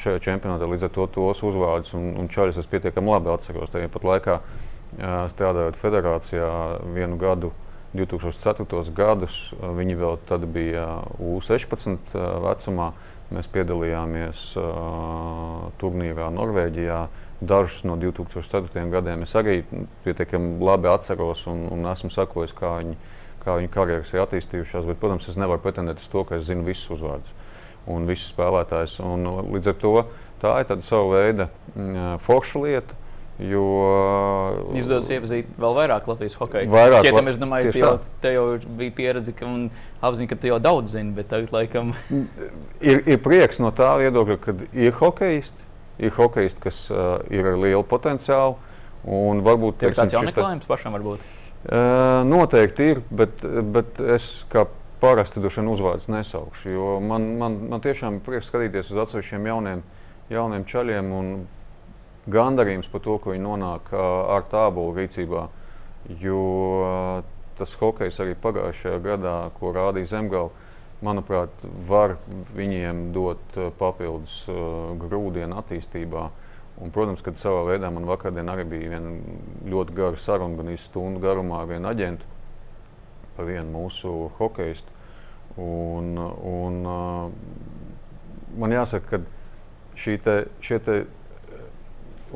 [0.00, 0.68] šajā čempionātā.
[0.70, 3.74] Līdz ar to tos uzvārdus un, un čaļus es pietiekami labi atceros.
[3.74, 6.48] Tajā pat laikā uh, strādājot federācijā
[6.94, 7.52] vienu gadu
[7.96, 8.92] 2004.
[8.96, 9.52] gadus.
[9.60, 10.86] Viņi vēl bija
[11.20, 12.92] U16 vecumā.
[13.32, 16.98] Mēs piedalījāmies uh, turnīrā Norvēģijā.
[17.42, 18.84] Dažus no 2004.
[18.92, 19.62] gadiem es arī
[20.04, 22.98] pietiekami labi atceros un, un esmu sakojis, kā viņi,
[23.42, 24.84] kā viņu karjeras ir attīstījušās.
[24.86, 27.32] Bet, protams, es nevaru pretendēt uz to, ka es zinu visus uzvārdus
[27.90, 29.00] un visus spēlētājus.
[29.02, 29.26] Un,
[29.56, 29.94] līdz ar to
[30.42, 31.48] tā ir tāda sava veida
[32.22, 33.01] forša lieta.
[33.40, 33.62] Jo
[34.76, 36.68] izdodas iepazīt vēl vairāk Latvijas hokeja.
[36.70, 37.92] Vairāk, Šķietam, es domāju, ka jau,
[38.22, 38.44] te jau
[38.78, 39.64] bija pieredze ka, un
[40.04, 41.94] apziņa, ka tu jau daudz zini, bet tagad laikam.
[42.12, 45.64] ir, ir prieks no tā viedokļa, ka ir hokeisti,
[46.02, 48.58] ir hokeisti, kas uh, ir ar lielu potenciālu.
[49.02, 51.24] Un varbūt tas ir tāds jaunieklājums pašam varbūt.
[51.62, 53.42] Uh, noteikti ir, bet,
[53.74, 54.68] bet es kā
[55.02, 59.48] parasti droši vien uzvārds nesaukšu, jo man, man, man tiešām ir prieks skatīties uz atsevišķiem
[59.50, 59.82] jauniem,
[60.30, 61.32] jauniem čaļiem un
[62.30, 65.46] gandarījums par to, ka viņi nonāk ar tābolu rīcībā.
[66.22, 66.42] Jo
[67.58, 70.50] tas hokejs arī pagājušajā gadā, ko rādīja Zemgala,
[71.02, 72.16] manuprāt, var
[72.54, 74.44] viņiem dot papildus
[75.02, 76.28] grūdienu attīstībā.
[76.82, 79.00] Un, protams, ka savā veidā man vakardien arī bija
[79.68, 82.30] ļoti gara saruna, gan stundu garumā ar vienu aģentu
[83.36, 84.88] par vienu mūsu hokeistu.
[85.60, 86.78] Un, un,
[88.58, 90.96] man jāsaka, ka šī te, šie te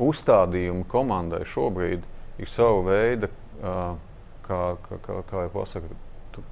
[0.01, 2.03] uzstādījumi komandai šobrīd
[2.37, 3.29] ir sava veida,
[3.61, 5.97] kā, kā, kā, kā jau pasaka,
[6.35, 6.43] tu,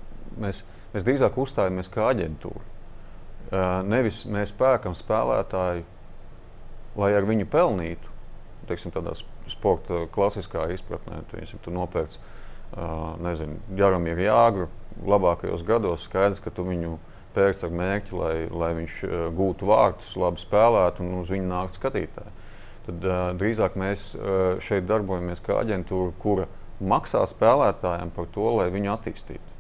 [0.41, 2.73] mēs, mēs drīzāk uzstājamies kā aģentūra.
[3.85, 5.85] Nevis mēs pērkam spēlētāju,
[6.97, 8.13] lai ar viņu pelnītu.
[8.65, 9.13] Teiksim, tādā
[9.51, 12.17] sporta klasiskā izpratnē, tu, ja tu nopērci
[13.21, 14.69] nezinu, Jaromīru Jāgru
[15.05, 16.95] labākajos gados, skaidrs, ka tu viņu
[17.35, 18.97] pērc ar mērķi, lai, lai viņš
[19.35, 22.33] gūtu vārtus, labi spēlētu un uz viņu nāktu skatītāji.
[22.85, 26.45] Tad uh, drīzāk mēs uh, šeit darbojamies kā aģentūra, kura
[26.85, 29.51] maksā spēlētājiem par to, lai viņu attīstītu.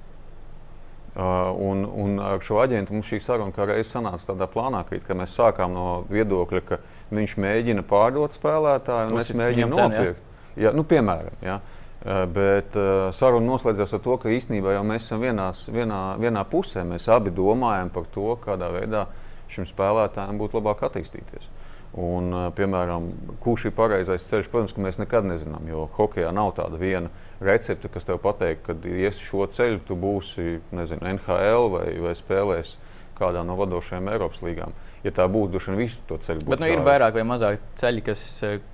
[1.15, 5.15] Uh, un, un ar šo aģentu mums šī saruna kā reiz sanāca tādā plānā, ka
[5.15, 6.79] mēs sākām no viedokļa, ka
[7.15, 10.21] viņš mēģina pārdot spēlētāju, un es mēģinu nopirkt.
[10.59, 11.59] Ja, nu, piemēram, ja.
[12.05, 16.83] Bet uh, saruna noslēdzās ar to, ka īstenībā jau mēs esam vienās, vienā, vienā pusē.
[16.85, 19.07] Mēs abi domājam par to, kādā veidā
[19.49, 21.47] šim spēlētājam būtu labāk attīstīties.
[21.95, 23.07] Un, uh, piemēram,
[23.43, 27.07] kurš ir pareizais ceļš, protams, mēs nekad nezinām, jo hokeja nav tāda viena
[27.39, 32.81] recepte, kas tev pateiks, ka, iesi šo ceļu, tu būsi nezinu, NHL vai, vai spēlēsi
[33.15, 34.75] kādā no vadošajām Eiropas līgām.
[35.05, 36.51] Ja tā būtu, droši vien visu to ceļu būtu.
[36.51, 38.25] Bet nu, ir vairāk vai mazāk ceļi, kas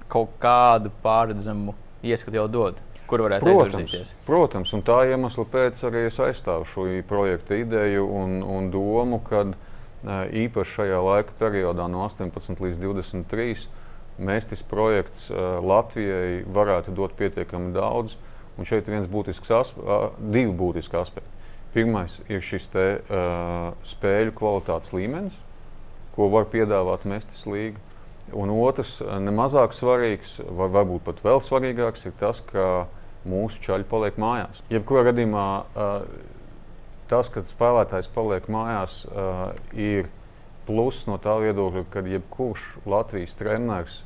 [0.10, 2.82] kaut kādu pārredzamu ieskatu jau dod
[3.12, 4.14] kur varētu izvirzīties.
[4.28, 9.44] Protams, un tā iemesla pēc arī es aizstāvu šo projekta ideju un, un domu, ka
[10.06, 13.68] īpaši šajā laika periodā, no 18 līdz 23,
[14.22, 18.18] Mēstis projekts Latvijai varētu dot pietiekami daudz.
[18.60, 19.50] Un šeit ir viens būtisks
[20.20, 21.32] divi būtiski aspekti.
[21.74, 25.38] Pirmais ir šis te, uh, spēļu kvalitātes līmenis,
[26.14, 27.80] ko var piedāvāt Mēstis līga.
[28.38, 33.86] Un otrs, nemazāk svarīgs, vai varbūt pat vēl svarīgāks, ir tas, ka uh, mūsu čaļi
[33.90, 34.62] paliek mājās.
[34.72, 35.46] Jebkurā gadījumā
[37.12, 39.04] tas, ka spēlētājs paliek mājās,
[39.76, 40.08] ir
[40.68, 44.02] pluss no tā viedokļa, ka jebkurš Latvijas treneris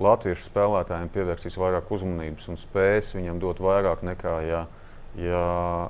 [0.00, 4.62] latviešu spēlētājiem pievērsīs vairāk uzmanības un spēs viņam dot vairāk nekā, ja,
[5.18, 5.42] ja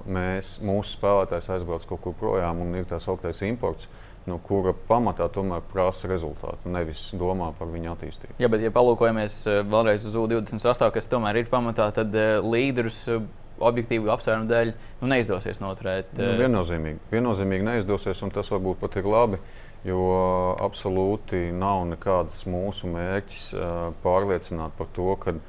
[0.05, 3.89] mēs, mūsu spēlētājs aizbrauc kaut kur projām un ir tā sauktais imports
[4.29, 8.37] no kura pamatā tomēr prasa rezultātu, nevis domā par viņu attīstību.
[8.41, 13.03] Jā, bet, ja palūkojamies vēlreiz uz U28, kas tomēr ir pamatā, tad līderus
[13.63, 16.15] objektīvu apsvērumu dēļ nu, neizdosies noturēt.
[16.19, 19.41] Nu, viennozīmīgi, viennozīmīgi neizdosies, un tas varbūt pat ir labi.
[19.85, 20.01] Jo
[20.65, 23.51] absolūti nav nekāds mūsu mērķis
[24.01, 25.43] pārliecināt par to, ka uh,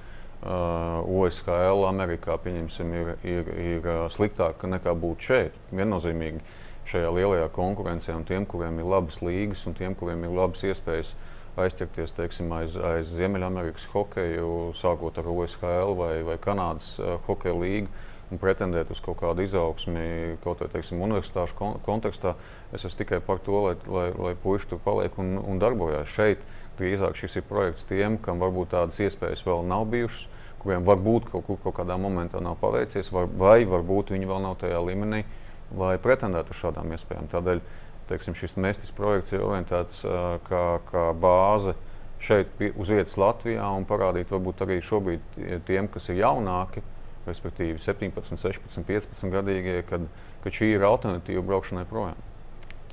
[0.46, 5.56] OSHL Amerikā ir, ir, ir sliktāk nekā būt šeit.
[5.72, 6.44] Viennozīmīgi
[6.90, 11.16] šajā lielajā konkurencē, un tiem, kuriem ir labas līgas, un tiem, kuriem ir labas iespējas
[11.60, 18.04] aizķerties teiksim, aiz, aiz Ziemeļamerikas hokeju, sākot ar OSHL vai, vai Kanādas uh, hokeja līgu.
[18.34, 22.34] Un pretendēt uz kaut kādu izaugsmi, kaut kādā universitāšu kon kontekstā.
[22.74, 26.10] Es esmu tikai par to, lai, lai, lai puiši tur paliek un, un darbojas.
[26.10, 26.42] Šeit
[26.80, 30.26] drīzāk šis ir projekts tiem, kam varbūt tādas iespējas vēl nav bijušas,
[30.64, 34.58] kuriem varbūt kaut kur kaut kādā momentā nav paveicies, vai, vai varbūt viņi vēl nav
[34.64, 37.30] tajā līmenī, uh, lai pretendētu uz šādām iespējām.
[37.32, 37.62] Tādēļ
[38.10, 40.04] teiksim, šis mēstis projekts ir orientēts
[40.48, 41.76] kā, kā bāze
[42.22, 46.84] šeit uz vietas Latvijā un parādīt varbūt arī šobrīd tiem, kas ir jaunāki,
[47.26, 50.06] respektīvi 17, 16, 15 gadīgie, kad,
[50.44, 52.22] kad šī ir alternatīva braukšanai projām.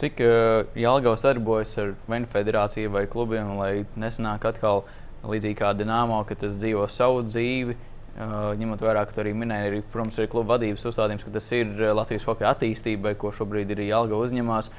[0.00, 4.86] Cik uh, Jālgavs darbojas ar Vēnu federāciju vai klubiem, lai nesanāk atkal
[5.28, 9.82] līdzīgi kā Dienāmo, ka tas dzīvo savu dzīvi, Uh, ņemot vērā, ka arī minēja, arī,
[9.92, 14.20] protams, arī kluba vadības uzstādījums, ka tas ir Latvijas hokeja attīstībai, ko šobrīd ir Jālga
[14.20, 14.72] uzņemās.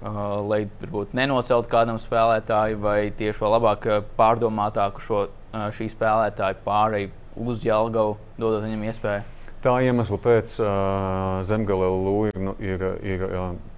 [0.00, 3.84] Uh, lai varbūt nenoceltu kādam spēlētājam, vai tieši labāk
[4.16, 9.26] pārdomātāku šo šī spēlētāju pārēju uz Jālgavu, dodot viņam iespēju.
[9.60, 13.26] Tā iemesla pēc uh, Zemgale Lūija nu, ir, ir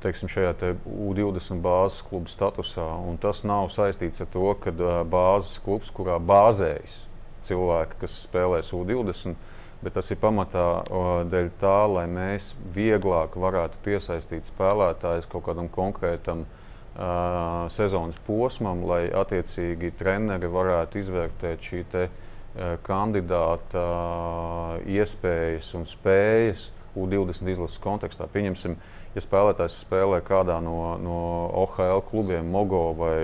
[0.05, 2.87] teiksim, šajā te U20 bāzes kluba statusā.
[3.25, 7.01] Tas nav saistīts ar to, ka uh, bāzes klubs, kurā bāzējas
[7.49, 9.37] cilvēki, kas spēlēs U20,
[9.83, 10.67] bet tas ir pamatā
[11.31, 19.09] dēļ tā, lai mēs vieglāk varētu piesaistīt spēlētājus kaut kādam konkrētam uh, sezonas posmam, lai
[19.11, 28.29] attiecīgi treneri varētu izvērtēt šī te, uh, kandidāta uh, iespējas un spējas U20 izlases kontekstā.
[28.31, 28.77] Pieņemsim,
[29.17, 31.19] ja spēlētājs spēlē kādā no, no
[31.65, 33.17] OHL klubiem, Mogo vai,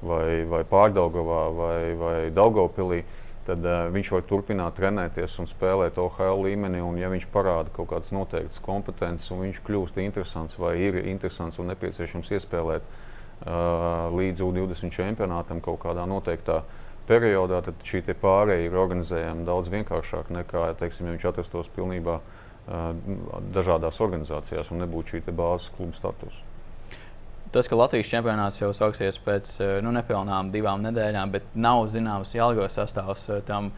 [0.00, 5.98] vai, vai Pārdaugavā vai, vai Daugopilī, uh, tad uh, viņš var turpināt trenēties un spēlēt
[6.02, 6.82] OHL līmenī.
[6.84, 11.60] Un, ja viņš parāda kaut kādas noteiktas kompetences, un viņš kļūst interesants vai ir interesants
[11.62, 16.62] un nepieciešams iespēlēt uh, līdz U20 čempionātam kaut kādā noteiktā
[17.06, 22.92] periodā, tad šī pārējai ir organizējama daudz vienkāršāk nekā, teiksim, ja viņš atrastos pilnībā uh,
[23.54, 26.42] dažādās organizācijās un nebūtu šī bāzes kluba status.
[27.54, 32.34] Tas, ka Latvijas čempionāts jau sāksies pēc eh, nu, nepilnām divām nedēļām, bet nav zināms
[32.34, 33.70] Jālgos sastāvs eh, tam,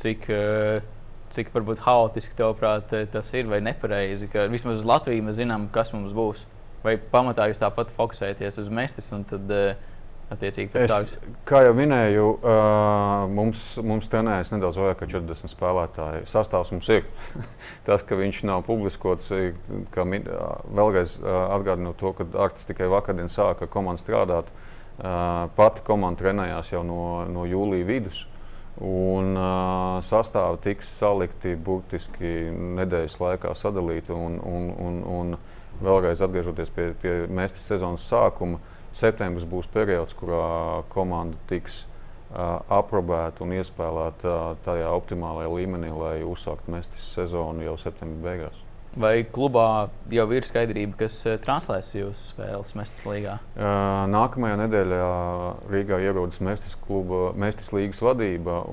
[0.00, 0.80] cik, eh,
[1.34, 4.30] cik varbūt haotiski tavuprāt tas ir vai nepareizi.
[4.32, 6.46] Ka vismaz uz Latviju mēs zinām, kas mums būs.
[6.80, 9.52] Vai pamatā jūs tāpat fokusēties uz mestis un tad
[10.34, 11.16] attiecīgi pastāvis?
[11.48, 16.24] Kā jau minēju, uh, mums, mums trenējas nedaudz vairāk kā 40 spēlētāji.
[16.30, 17.06] Sastāvs mums ir.
[17.88, 19.30] Tas, ka viņš nav publiskots,
[19.94, 24.50] ka vēlreiz uh, atgādinu to, ka Arts tikai vakardien sāka komandu strādāt.
[25.00, 28.26] Uh, pati komanda trenējās jau no, no jūlija vidus.
[28.80, 34.14] Un uh, sastāvi tiks salikti burtiski nedēļas laikā sadalīti.
[34.14, 35.38] Un, un, un, un
[35.80, 42.58] vēlreiz atgriežoties pie, pie mēstas sezonas sākuma, uh, septembris būs periods, kurā komanda tiks uh,
[42.80, 48.66] aprobēta un iespēlēta uh, tajā optimālajā līmenī, lai uzsāktu mestis sezonu jau septembrī beigās.
[48.98, 53.36] Vai klubā jau ir skaidrība, kas translēs jūsu spēles Mestis līgā?
[54.10, 55.10] Nākamajā nedēļā
[55.70, 58.64] Rīgā ierodas Mestis, kluba, Mestis līgas vadība.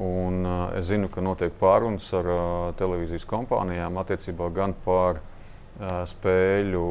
[0.73, 2.31] Es zinu, ka notiek pārunas ar
[2.79, 5.21] televīzijas kompānijām attiecībā gan par
[6.09, 6.85] spēļu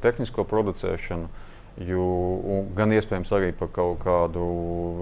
[0.00, 1.28] tehnisko producēšanu,
[1.86, 2.04] jo,
[2.76, 4.44] gan iespējams arī par kaut kādu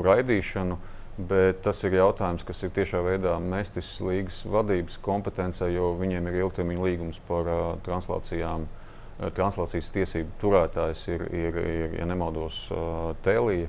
[0.06, 0.78] raidīšanu.
[1.18, 6.44] Bet tas ir jautājums, kas ir tiešā veidā Mēstis līgas vadības kompetencē, jo viņiem ir
[6.44, 8.68] ilgtermiņa līgums par uh, translācijām.
[8.68, 13.66] Uh, translācijas tiesību turētājs ir, ir, ir ja nemaldos, uh, Tēlija.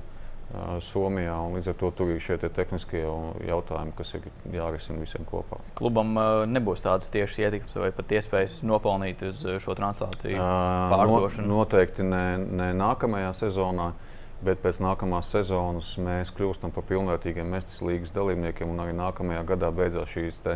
[0.81, 1.35] Somijā.
[1.53, 3.03] Līdz ar to tur ir šie te tehniskie
[3.45, 5.59] jautājumi, kas ir jārisina visiem kopā.
[5.77, 6.15] Klubam
[6.49, 11.45] nebūs tādas tiešas ietekmes vai pat iespējas nopelnīt uz šo translāciju pārdošanu?
[11.45, 13.91] No, noteikti ne, ne nākamajā sezonā.
[14.39, 19.67] Bet pēc nākamās sezonas mēs kļūstam par pilnvērtīgiem Mestis līgas dalībniekiem, un arī nākamajā gadā
[19.75, 20.55] beidzās šīs te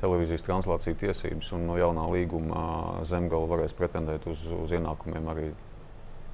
[0.00, 1.52] televīzijas translācijas tiesības.
[1.62, 5.52] No jaunā līguma Zemgala varēs pretendēt uz, uz ienākumiem arī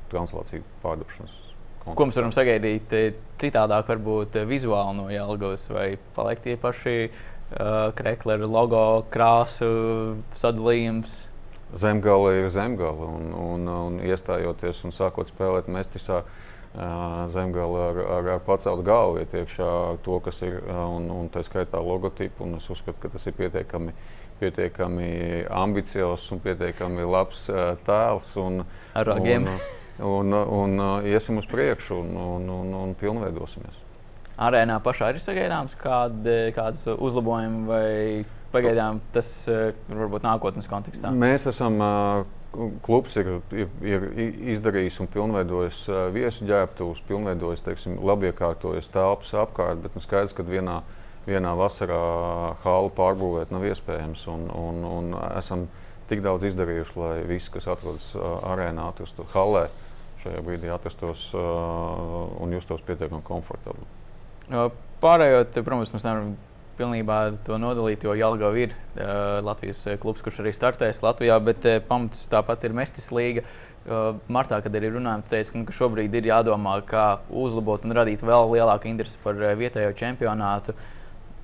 [0.08, 1.45] translāciju pārdošanas
[1.94, 6.96] Ko mēs varam sagaidīt eh, citādāk, varbūt eh, vizuāli no Jālgavas, vai paliek tie paši
[7.06, 9.68] uh, krekleri, logo, krāsu
[10.34, 11.28] sadalījums?
[11.78, 18.32] Zemgala ir zemgala, un, un, un iestājoties un sākot spēlēt mestisā, uh, zemgala ar, ar,
[18.34, 19.70] ar paceltu galvu iet iekšā
[20.02, 23.94] to, kas ir, un, un tā skaitā logotipu, un es uzskatu, ka tas ir pietiekami,
[24.42, 25.10] pietiekami
[25.54, 28.34] ambiciozs un pietiekami labs uh, tēls.
[28.42, 28.64] Un,
[28.98, 29.46] ar ragiem.
[29.54, 33.82] Un, un, un uh, iesim uz priekšu un, un, un, un pilnveidosimies.
[34.36, 41.12] Arēnā pašā ir sagaidāms kādi, kādas uzlabojumi vai pagaidām tas uh, varbūt nākotnes kontekstā?
[41.12, 41.80] Mēs esam.
[41.80, 42.32] Uh,
[42.80, 44.04] klubs ir, ir, ir
[44.54, 45.80] izdarījis un pilnveidojis
[46.14, 50.78] viesu ģērbtuves, pilnveidojis, teiksim, labi iekārtojis telpas apkārt, bet nu skaidrs, ka vienā,
[51.26, 51.98] vienā vasarā
[52.62, 54.24] hālu pārbūvēt nav iespējams.
[54.32, 55.66] Un, un, un esam
[56.08, 59.85] tik daudz izdarījuši, lai viss, kas atrodas arēnā, atrastu halē, uh,
[60.26, 63.86] šajā brīdī atrastos un justos pietiekami komfortabli.
[65.02, 66.34] Pārējot, protams, mēs nevaram
[66.76, 71.78] pilnībā to nodalīt, jo Jālgava ir uh, Latvijas klubs, kurš arī startēs Latvijā, bet uh,
[71.84, 73.46] pamats tāpat ir Mestis līga.
[73.86, 77.94] Uh, martā, kad arī runājām, teica, ka, nu, ka šobrīd ir jādomā, kā uzlabot un
[77.96, 80.76] radīt vēl lielāku interesi par uh, vietējo čempionātu.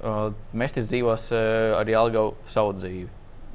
[0.03, 3.09] Uh, Mestis dzīvos uh, ar Jālgavu savu dzīvi.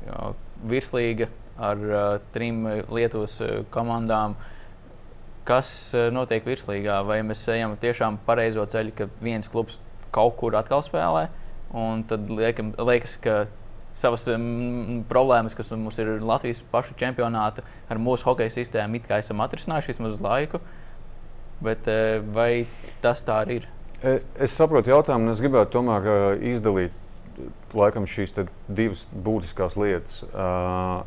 [0.08, 0.32] Uh,
[0.72, 1.30] virslīga
[1.62, 4.38] ar uh, trim Lietuvas uh, komandām.
[4.38, 4.54] Uh,
[5.48, 7.00] kas eh, notiek virslīgā.
[7.08, 9.80] Vai mēs ejam tiešām pareizo ceļu, ka viens klubs
[10.16, 11.28] kaut kur atkal spēlē,
[11.78, 13.46] un tad liekam, liekas, ka
[13.98, 19.20] savas um, problēmas, kas mums ir Latvijas pašu čempionāta ar mūsu hokeja sistēmu, it kā
[19.24, 20.62] esam atrisinājuši vismaz laiku.
[21.64, 22.68] Bet uh, vai
[23.02, 23.68] tas tā arī ir?
[24.06, 26.94] E, es saprotu jautājumu, un es gribētu tomēr uh, izdalīt
[27.78, 28.36] laikam, šīs
[28.68, 30.22] divas būtiskās lietas.
[30.30, 31.02] Uh,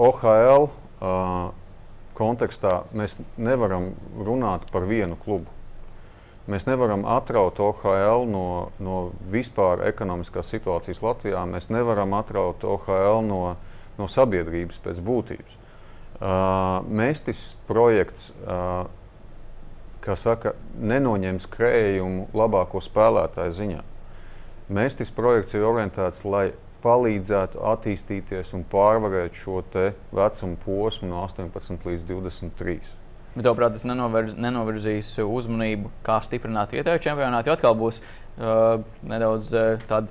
[0.00, 1.52] OHL uh,
[2.14, 5.50] kontekstā mēs nevaram runāt par vienu klubu.
[6.50, 8.46] Mēs nevaram atraut OHL no,
[8.78, 8.96] no
[9.32, 11.40] vispār ekonomiskās situācijas Latvijā.
[11.48, 13.40] Mēs nevaram atraut OHL no,
[13.96, 15.56] no sabiedrības pēc būtības.
[16.14, 18.84] Uh, Mēstis projekts, uh,
[20.04, 23.80] kā saka, nenoņems krējumu labāko spēlētāju ziņā.
[24.68, 26.50] Mēstis projekts ir orientēts, lai
[26.84, 32.76] palīdzētu attīstīties un pārvarēt šo vecumu posmu no 18 līdz 23.
[33.34, 37.50] Bet, manuprāt, tas nenovirz, nenovirzīs uzmanību, kā stiprināt vietējo čempionātu.
[37.50, 40.06] Jo atkal būs uh, nedaudz uh, tāda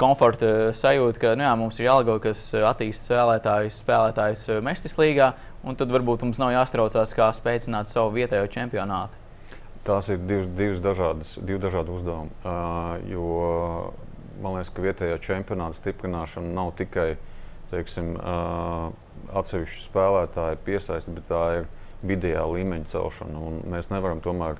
[0.00, 5.32] komforta sajūta, ka nu, jā, mums ir jālabo, kas attīstīts spēlētājs, spēlētājs Mestis līgā,
[5.64, 9.16] un tad varbūt mums nav jāstraucās, kā spēcināt savu vietējo čempionātu.
[9.84, 12.32] Tās ir divas, divas dažādas, divi dažādi uzdevumi.
[12.44, 13.28] Uh, jo
[14.42, 17.14] man liekas, ka vietējā čempionāta stiprināšana nav tikai
[17.70, 18.16] teiksim,
[19.40, 21.68] atsevišķu spēlētāju piesaiste, bet tā ir
[22.06, 23.42] vidējā līmeņa celšana.
[23.46, 24.58] Un mēs nevaram tomēr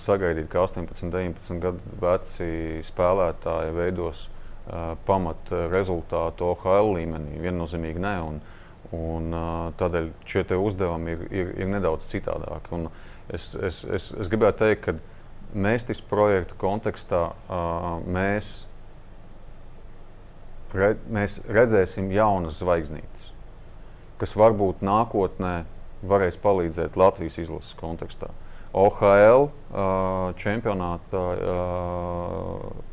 [0.00, 4.28] sagaidīt, ka 18, 19 gadu veci spēlētāji veidos
[5.06, 7.42] pamat rezultātu OHL līmenī.
[7.44, 8.16] Viennozīmīgi nē.
[8.30, 8.40] Un,
[8.96, 9.30] Un,
[9.78, 12.72] tādēļ šie uzdevumi ir, ir, ir nedaudz citādāki.
[12.74, 12.88] Un
[13.30, 14.94] es, es, es, es gribētu teikt, ka
[15.50, 17.20] Mēstis projekta kontekstā
[18.06, 18.50] mēs,
[20.76, 23.32] red, mēs redzēsim jaunas zvaigznītes,
[24.20, 25.64] kas varbūt nākotnē
[26.06, 28.30] varēs palīdzēt Latvijas izlases kontekstā.
[28.70, 29.48] OHL
[30.38, 31.20] čempionāta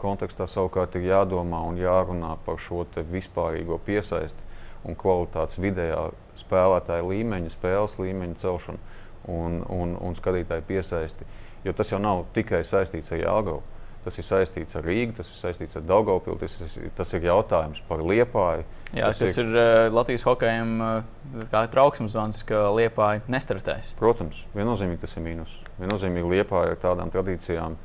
[0.01, 4.47] kontekstā savukārt ir jādomā un jārunā par šo vispārīgo piesaisti
[4.88, 6.07] un kvalitātes vidējā
[6.39, 8.82] spēlētāja līmeņa, spēles līmeņa celšanu
[9.30, 11.28] un, un, un skatītāju piesaisti.
[11.65, 13.76] Jo tas jau nav tikai saistīts ar Jāgaunu.
[14.07, 17.81] Tas ir saistīts ar Rīgu, tas ir saistīts ar Daugaupili, tas, ir, tas ir jautājums
[17.89, 18.63] par Liepāju.
[18.95, 23.91] Jā, tas, tas ir, ir uh, Latvijas hokejam uh, kā trauksmes zvans, ka Liepāja nestartēs.
[23.99, 25.57] Protams, viennozīmīgi tas ir mīnus.
[25.81, 27.75] Viennozīmīgi Liepāja ar tādām tradīcijām.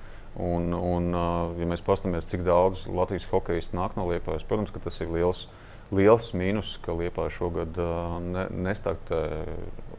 [0.46, 5.02] Un, un, uh, ja mēs paskatāmies, cik daudz Latvijas hokejistu nāk no Liepājas, protams, tas
[5.02, 5.48] ir liels
[5.92, 7.76] liels mīnus, ka Lietuvā šogad
[8.24, 9.18] ne, nestartē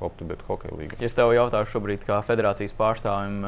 [0.02, 0.98] optibeta hokeja līnija.
[1.04, 3.44] Ja es tev jautāšu šobrīd, kā federācijas pārstāvim,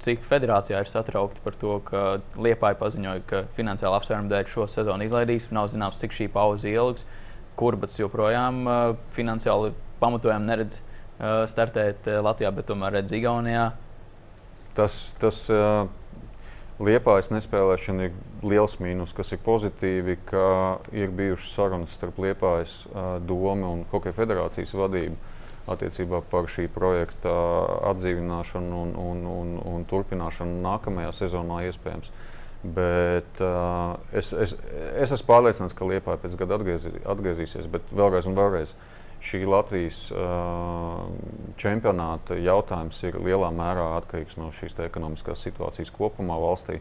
[0.00, 2.04] cik federācijā ir satraukti par to, ka
[2.40, 5.50] Lietuvā paziņoja, ka finansiāli apsvērumu dēļ šo sezonu izlaidīs.
[5.54, 7.06] Nav zināms, cik šī pauze ilgs.
[7.60, 8.80] Kurbats joprojām uh,
[9.16, 13.70] finansiāli pamatojumu neredz uh, startēt Latvijā, bet tomēr redz Igaunijā.
[14.78, 15.84] Tas, tas uh,
[16.80, 18.14] Liepājas nespēlēšana ir
[18.46, 20.46] liels mīnus, kas ir pozitīvi, ka
[20.96, 22.78] ir bijušas sarunas starp Liepājas
[23.28, 25.18] domu un Hokeja federācijas vadību
[25.70, 27.32] attiecībā par šī projekta
[27.90, 32.12] atdzīvināšanu un, un, un, un turpināšanu nākamajā sezonā iespējams.
[32.60, 34.52] Bet uh, es, es,
[35.00, 38.74] es esmu pārliecināts, ka Liepāja pēc gada atgriezī, atgriezīsies, bet vēlreiz un vēlreiz.
[38.74, 41.04] Uh, šī Latvijas uh,
[41.60, 46.80] čempionāta jautājums ir lielā mērā atkarīgs no šīs ekonomiskās situācijas kopumā valstī.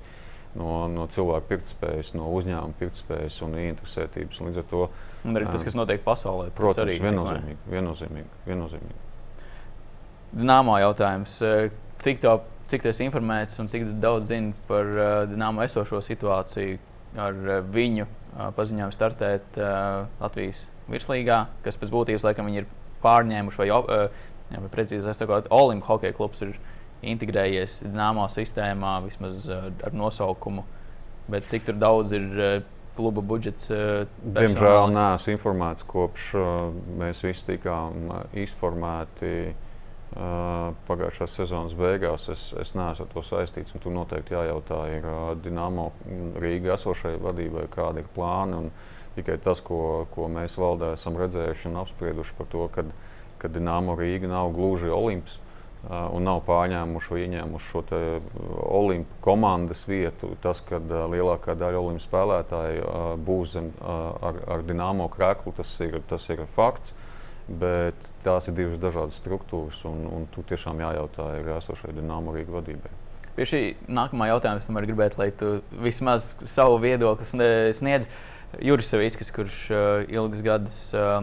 [0.57, 4.39] No, no cilvēku pirktspējas, no uzņēmuma pirktspējas un interesētības.
[4.47, 4.87] Līdz ar to
[5.27, 7.59] un arī tas, kas notiek pasaulē, protams, arī viennozīmīgi.
[7.69, 8.97] viennozīmīgi, viennozīmīgi.
[10.39, 11.37] Dināmā jautājums.
[11.99, 12.33] Cik tā,
[12.71, 16.77] cik tas informēts un cik daudz zina par uh, Dināmo esošo situāciju
[17.19, 22.69] ar uh, viņu uh, paziņojumu startēt uh, Latvijas virslīgā, kas pēc būtības laikam ir
[23.03, 24.21] pārņēmuši, vai, uh,
[24.53, 26.55] jā, vai precīzāk sakot, Olimpiskā hokeja klubs ir
[27.05, 30.65] integrējies Dānamo sistēmā vismaz uh, ar nosaukumu.
[31.29, 32.59] Bet cik daudz ir uh,
[32.97, 33.69] kluba budžets?
[33.71, 36.29] Uh, Diemžēl neesmu informēts, kopš
[36.99, 38.13] mēs visi tikām
[38.45, 39.33] izformēti.
[40.09, 43.75] Pagājušās sezonas beigās es, es neesmu ar to saistīts.
[43.77, 45.05] Tur noteikti jājautā ir
[45.43, 45.91] Dienāmo
[46.41, 48.71] Rīgā esošajai vadībai, kādi ir plāni.
[49.13, 54.31] Tikai tas, ko, ko mēs valdē esam redzējuši un apsprieduši par to, ka, Dienāmo Rīga
[54.33, 55.37] nav gluži Olimps.
[55.87, 57.81] Un nav pārņēmuši vai ieņēmuši šo
[58.67, 60.33] olimpu komandas vietu.
[60.43, 62.89] Tas, ka lielākā daļa olimpu spēlētāju
[63.23, 66.91] būs zem, ar, ar dināmo krēklu, tas ir, tas ir fakts.
[67.47, 72.59] Bet tās ir divas dažādas struktūras, un, un tu tiešām jājautā ir esošai dināmo Rīgas
[72.59, 72.91] vadībai.
[73.37, 78.05] Pie šī nākamā jautājuma es tomēr gribētu, lai tu vismaz savu viedokli sniedz.
[78.05, 79.77] Uh, Juris Savickis, kurš uh,
[80.09, 81.21] ilgus gadus uh,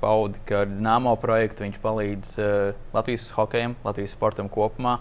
[0.00, 4.96] paudi, ka ar Dāmo projektu viņš palīdz uh, Latvijas hokejam, Latvijas sportam kopumā.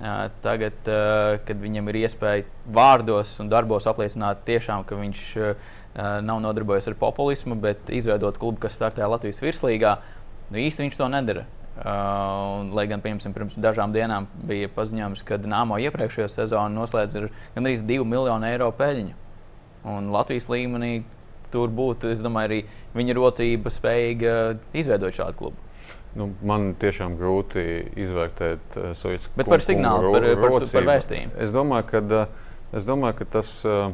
[0.00, 5.70] Uh, tagad, uh, kad viņam ir iespēja vārdos un darbos apliecināt, tiešām, ka viņš uh,
[5.96, 9.96] nav nodarbojies ar populismu, bet izveidot klubu, kas startē Latvijas virslīgā,
[10.52, 11.46] nu īsti viņš to nedara.
[11.80, 17.28] Uh, lai gan piemēram, pirms dažām dienām bija paziņojums, ka Dāmo iepriekšējo sezonu noslēdz ar
[17.56, 19.29] gandrīz 2 miljonu eiro peļņu.
[19.88, 21.00] Un Latvijas līmenī
[21.50, 22.60] tur būtu, es domāju, arī
[22.96, 24.36] viņa rocība spējīga
[24.76, 25.66] izveidot šādu klubu.
[26.18, 27.62] Nu, man tiešām grūti
[28.02, 31.36] izvērtēt uh, savus Bet par signālu, par, par, par, par vēstījumu.
[31.38, 33.92] Es domāju, ka, uh, es domāju, ka tas uh,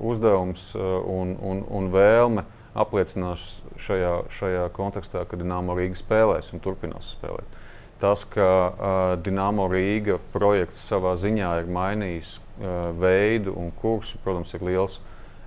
[0.00, 3.44] uzdevums uh, un, un, un vēlme apliecinās
[3.84, 7.60] šajā, šajā kontekstā, ka Dienāmo Rīga spēlēs un turpinās spēlēt.
[8.04, 14.52] Tas, ka uh, Dienāmo Rīga projekts savā ziņā ir mainījis uh, veidu un kursu, protams,
[14.52, 14.98] ir liels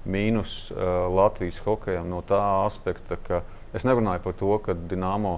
[0.10, 3.44] mīnus uh, Latvijas hokejam no tā aspekta, ka
[3.78, 5.36] es nerunāju par to, ka Dienāmo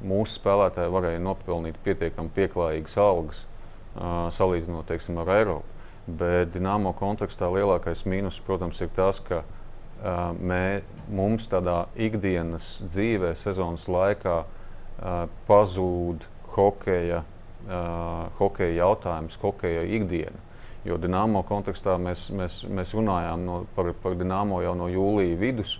[0.00, 5.86] mūsu spēlētāji varēja nopelnīt pietiekami pieklājīgas algas, uh, salīdzinot teiksim, ar Eiropu.
[6.08, 10.80] Bet Dienāmo kontekstā lielākais mīnus, protams, ir tas, ka uh, mē,
[11.12, 17.22] mums tādā ikdienas dzīvē, sezonas laikā uh, pazūd hokeja,
[17.66, 20.38] uh, hokeja jautājums, hokeja ikdiena.
[20.82, 25.78] Jo Dienāmo kontekstā mēs, mēs, mēs runājām no, par, par Dienāmo jau no jūlija vidus.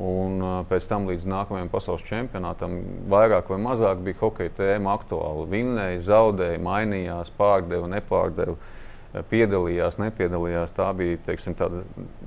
[0.00, 0.38] Un
[0.70, 2.76] pēc tam līdz nākamajam pasaules čempionātam
[3.10, 5.48] vairāk vai mazāk bija hokeja tēma aktuāla.
[5.50, 8.54] Vinnēja, zaudēja, mainījās, pārdeva, nepārdeva,
[9.30, 10.74] piedalījās, nepiedalījās.
[10.76, 11.58] Tā bija teiksim,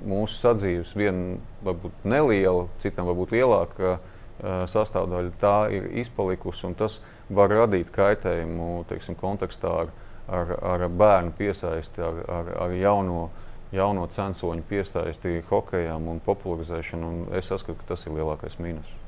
[0.03, 3.97] mūsu sadzīves viena varbūt neliela, citam varbūt lielāka
[4.43, 6.99] sastāvdaļa, tā ir izpalikusi un tas
[7.35, 9.93] var radīt kaitējumu teiksim, kontekstā ar,
[10.27, 13.29] ar, ar bērnu piesaisti, ar, ar, ar jauno,
[13.75, 17.13] jauno censoņu piesaisti hokejam un popularizēšanu.
[17.13, 18.99] Un es saskatu, ka tas ir lielākais mīnus.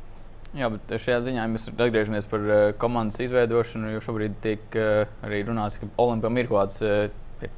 [0.56, 2.44] Jā, bet šajā ziņā mēs atgriežamies par
[2.80, 7.14] komandas izveidošanu, jo šobrīd tiek arī runāts, ka Olimpam ir kaut kāds,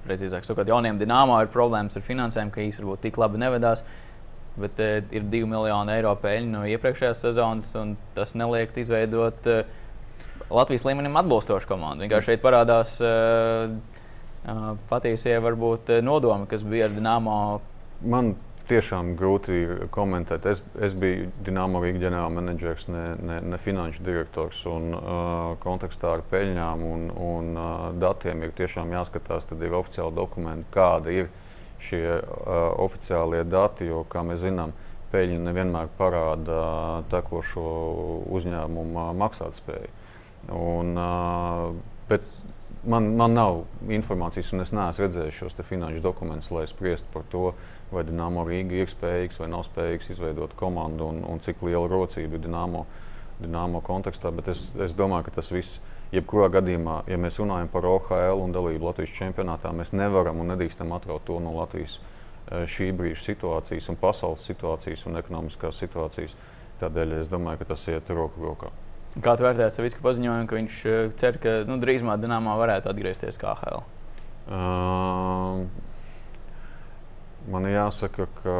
[0.06, 3.84] precīzāk sakot, jauniem dināmā ir problēmas ar finansēm, ka īstenībā varbūt tik labi nevedās.
[4.58, 9.76] Bet uh, ir 2 miljoni eiro peļņa no iepriekšējās sezonas, un tas neliek izveidot uh,
[10.50, 12.06] Latvijas līmenim atbilstošu komandu.
[12.06, 13.72] Vienkārši šeit parādās uh,
[14.48, 17.38] uh, patiesie varbūt nodomi, kas bija ar Dienāmo.
[18.08, 18.36] Man
[18.68, 20.46] tiešām grūti komentēt.
[20.52, 24.62] Es, es biju Dienāmo Rīgas ģenerālmenedžers, ne, ne, ne finanšu direktors.
[24.72, 27.70] Un, uh, kontekstā ar peļņām un, un uh,
[28.00, 31.32] datiem ir tiešām jāskatās, tad ir oficiāli dokumenti, kāda ir
[31.84, 33.88] šie uh, oficiālie dati.
[33.92, 34.76] Jo, kā mēs zinām,
[35.12, 36.62] peļņa nevienmēr parāda
[37.12, 37.68] tekošo
[38.38, 39.96] uzņēmumu maksātspēju.
[40.54, 40.94] Un,
[42.08, 42.24] bet
[42.88, 43.58] man, man nav
[43.92, 47.52] informācijas, un es neesmu redzējis šos finanšu dokumentus, lai spriestu par to,
[47.92, 52.40] vai Dienāmo Rīga ir spējīgs vai nav spējīgs izveidot komandu un, un cik liela rocība
[52.40, 52.86] ir Dienāmo,
[53.42, 54.32] Dienāmo kontekstā.
[54.36, 55.82] Bet es, es domāju, ka tas viss,
[56.16, 60.96] jebkurā gadījumā, ja mēs runājam par OHL un dalību Latvijas čempionātā, mēs nevaram un nedrīkstam
[60.96, 62.00] atraut to no Latvijas
[62.48, 66.38] šī brīža situācijas un pasaules situācijas un ekonomiskās situācijas.
[66.80, 68.72] Tādēļ es domāju, ka tas iet roku rokā.
[69.18, 73.40] Kā tu vērtēji Saviska paziņojumu, ka viņš eh, cer, ka nu, drīzumā Dienāmā varētu atgriezties
[73.42, 73.82] kā HL?
[74.48, 75.64] Uh,
[77.52, 78.58] man jāsaka, ka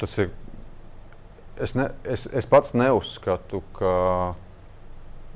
[0.00, 0.32] tas ir.
[1.60, 3.92] Es, ne, es, es pats neuzskatu, ka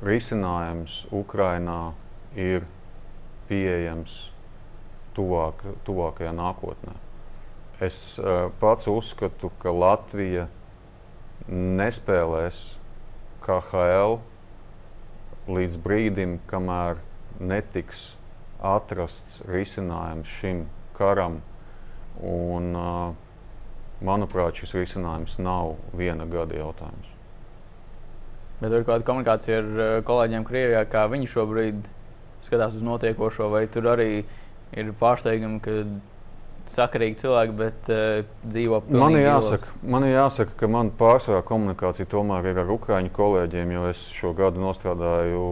[0.05, 1.93] risinājums Ukrajinā
[2.37, 2.67] ir
[3.49, 4.17] pieejams
[5.17, 6.97] tuvāk, tuvākajā nākotnē.
[7.85, 10.60] Es uh, pats uzskatu, ka Latvija ir
[11.49, 12.61] nespēlēs
[13.45, 14.19] KHL
[15.51, 17.01] līdz brīdim, kamēr
[17.41, 18.11] netiks
[18.61, 20.67] atrasts risinājums šim
[20.99, 21.41] karam.
[22.21, 23.15] Un, uh,
[24.05, 27.17] manuprāt, šis risinājums nav viena gada jautājums.
[28.61, 31.87] Bet ir kāda komunikācija ar kolēģiem Krievijā, kā viņi šobrīd
[32.45, 34.11] skatās uz notiekošo, vai tur arī
[34.77, 35.77] ir pārsteigumi, ka
[36.71, 39.03] sakarīgi cilvēki, bet uh, dzīvo pilnīgi.
[39.03, 44.05] Man jāsaka, man jāsaka, ka man pārsvarā komunikācija tomēr ir ar ukrāņu kolēģiem, jo es
[44.15, 45.43] šo gadu strādāju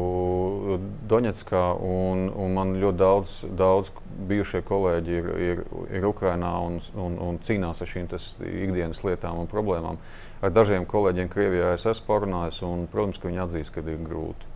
[1.10, 3.90] Doņetskā, un, un man ļoti daudz, daudz
[4.28, 5.62] bijušie kolēģi ir, ir,
[5.98, 10.00] ir Ukrainā un, un, un cīnās ar šīm ikdienas lietām un problēmām.
[10.38, 14.46] Ar dažiem kolēģiem Krievijā es esmu parunājis, un, protams, ka viņi atzīst, ka ir grūti.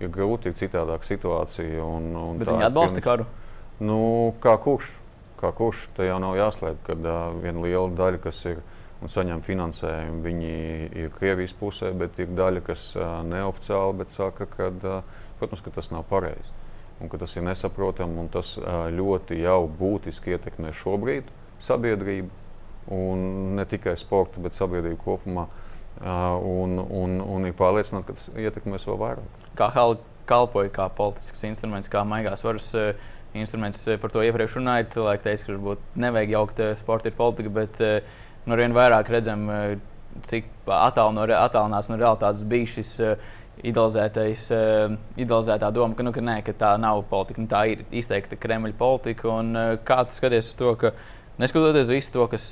[0.00, 1.84] Ir grūti, ir citādāka situācija.
[1.84, 3.28] Un, un bet viņi atbalsta karu?
[3.80, 4.00] Nu,
[4.44, 4.90] kā kurš?
[5.40, 5.88] Kā kurš.
[5.96, 8.62] Te jau nav jāslēp, ka uh, viena liela daļa, kas ir
[9.00, 10.54] un saņem finansējumu, viņi
[11.02, 15.90] ir Krievijas pusē, bet ir daļa, kas uh, neoficiāli saka, ka, uh, protams, ka tas
[15.94, 16.56] nav pareizi.
[17.00, 21.30] Un ka tas ir nesaprotami, un tas uh, ļoti jau būtiski ietekmē šobrīd
[21.60, 22.28] sabiedrību,
[22.92, 23.24] un
[23.56, 25.48] ne tikai sporta, bet sabiedrību kopumā.
[26.00, 29.48] Uh, un, un, un ir pārliecināti, ka tas ietekmēs vēl vairāk.
[29.58, 29.68] Kā
[30.30, 32.92] kalpoja kā politisks instruments, kā maigās varas uh,
[33.34, 33.86] instruments.
[33.88, 34.94] Eh, par to iepriekš runājot.
[34.94, 38.00] Cilvēki teica, ka varbūt nevajag jaukt eh, sporta ir politika, bet eh,
[38.46, 39.46] nu, vien vairāk redzam,
[40.26, 42.90] cik attālināts no realitātes bija šis
[43.60, 44.46] idealizētais,
[45.20, 48.74] idealizētā doma, ka, nu, ka, nē, ka tā nav politika, nu, tā ir izteikta Kremļa
[48.78, 49.28] politika.
[49.30, 49.52] Un,
[49.86, 50.94] kā tu skaties uz to, ka
[51.38, 52.46] neskatoties visu to, kas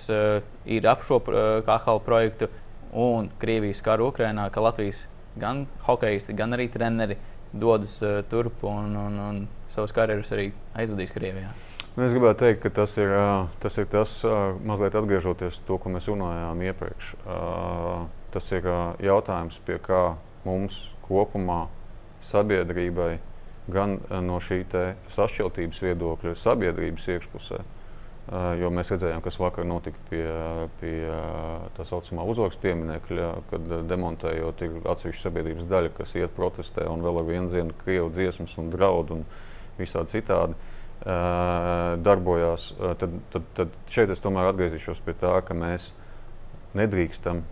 [0.69, 2.51] ir ap šo KHL projektu
[2.93, 5.07] un Krievijas karu Ukrajinā, ka Latvijas
[5.41, 7.19] gan hokeisti, gan arī treneri
[7.53, 9.41] dodas uh, turp un, un, un
[9.73, 11.53] savas karjeras arī aizvadīs Krievijā.
[11.97, 15.67] Nu, es gribētu teikt, ka tas ir uh, tas, ir tas uh, mazliet atgriežoties pie
[15.67, 17.15] tā, ko mēs runājām iepriekš.
[17.25, 20.03] Uh, tas ir uh, jautājums, pie kā
[20.45, 21.65] mums kopumā
[22.23, 23.17] sabiedrībai
[23.73, 24.63] gan uh, no šī
[25.17, 27.78] sašķeltības viedokļa, sabiedrības iekšpusē, uh,
[28.61, 30.25] jo mēs redzējām, kas vakar notika pie,
[30.81, 30.97] pie
[31.77, 37.29] tā saucamā uzvaras pieminiekļa, kad demontējot atsevišķu sabiedrības daļu, kas iet protestē un vēl ar
[37.29, 39.25] vienu dienu krievu dziesmas un draudu un
[39.79, 40.59] visādi citādi.
[42.05, 45.93] Darbojās, tad, tad, tad šeit es tomēr atgriezīšos pie tā, ka mēs
[46.77, 47.45] nedrīkstam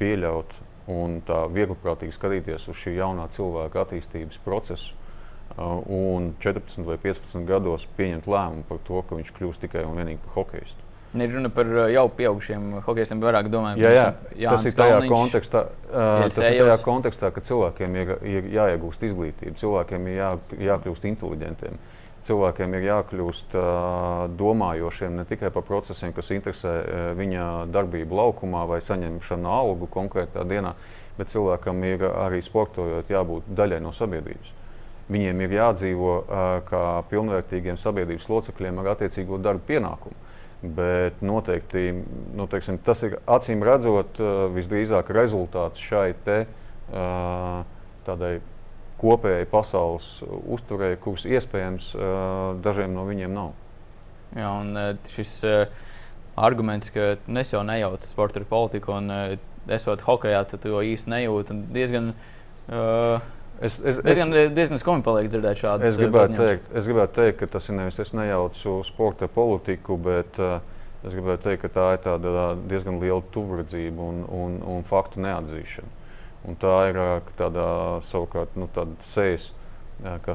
[0.00, 0.54] pieļaut
[0.90, 4.94] un tā viegliprātīgi skatīties uz šī jaunā cilvēka attīstības procesu,
[5.58, 10.22] un 14 vai 15 gados pieņemt lēmumu par to, ka viņš kļūs tikai un vienīgi
[10.24, 10.86] par hokeistu.
[11.10, 14.02] Ir runa par uh, jau pieaugušiem hokeistiem, vairāk domājot jā,
[14.38, 14.50] jā.
[14.52, 19.02] tas ir tajā Kalniņš, kontekstā, uh, tas ir tajā kontekstā, ka cilvēkiem ir, ir jāiegūst
[19.08, 20.28] izglītība, cilvēkiem ir jā,
[20.68, 21.80] jākļūst inteliģentiem.
[22.28, 23.64] cilvēkiem ir jākļūst uh,
[24.38, 30.46] domājošiem ne tikai par procesiem, kas interesē uh, viņa darbību laukumā vai saņemšanu algu konkrētā
[30.46, 30.76] dienā,
[31.18, 34.59] bet cilvēkam ir arī sportojot jābūt daļai no sabiedrības.
[35.10, 36.12] Viņiem ir jādzīvo
[36.68, 40.28] kā pilnvērtīgiem sabiedrības locekļiem ar attiecīgo darbu pienākumu.
[40.60, 41.88] Bet noteikti
[42.36, 44.20] nu, teiksim, tas ir acīm redzot,
[44.54, 46.42] visdrīzāk rezultāts šai te,
[48.06, 48.34] tādai
[49.00, 51.94] kopējai pasaules uzturē, kuras iespējams
[52.62, 53.54] dažiem no viņiem nav.
[54.36, 55.32] Jā, un šis
[56.38, 59.10] arguments, ka es jau nejaucu sporta ar politiku, un
[59.72, 61.56] esot hokeja, tad to īsti nejūtu.
[61.72, 62.12] Diezgan,
[62.68, 63.24] uh,
[63.60, 67.38] Es, es, diezgan, es, diezgan skumji paliek dzirdēt šādu es gribētu teikt, es gribētu teikt,
[67.42, 70.62] ka tas ir nevis es nejaucu sporta politiku, bet uh,
[71.04, 75.96] es gribētu teikt, ka tā ir tāda diezgan liela tuvredzība un, un, un faktu neatzīšana.
[76.48, 77.00] Un tā ir
[77.36, 77.64] tāda
[78.08, 78.68] savukārt nu,
[79.04, 79.50] sejas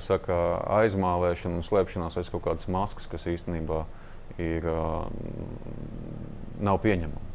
[0.06, 0.38] saka,
[0.84, 3.86] aizmālēšana un slēpšanās aiz kaut kādas maskas, kas īstenībā
[4.38, 4.70] ir,
[6.62, 7.34] nav pieņemama.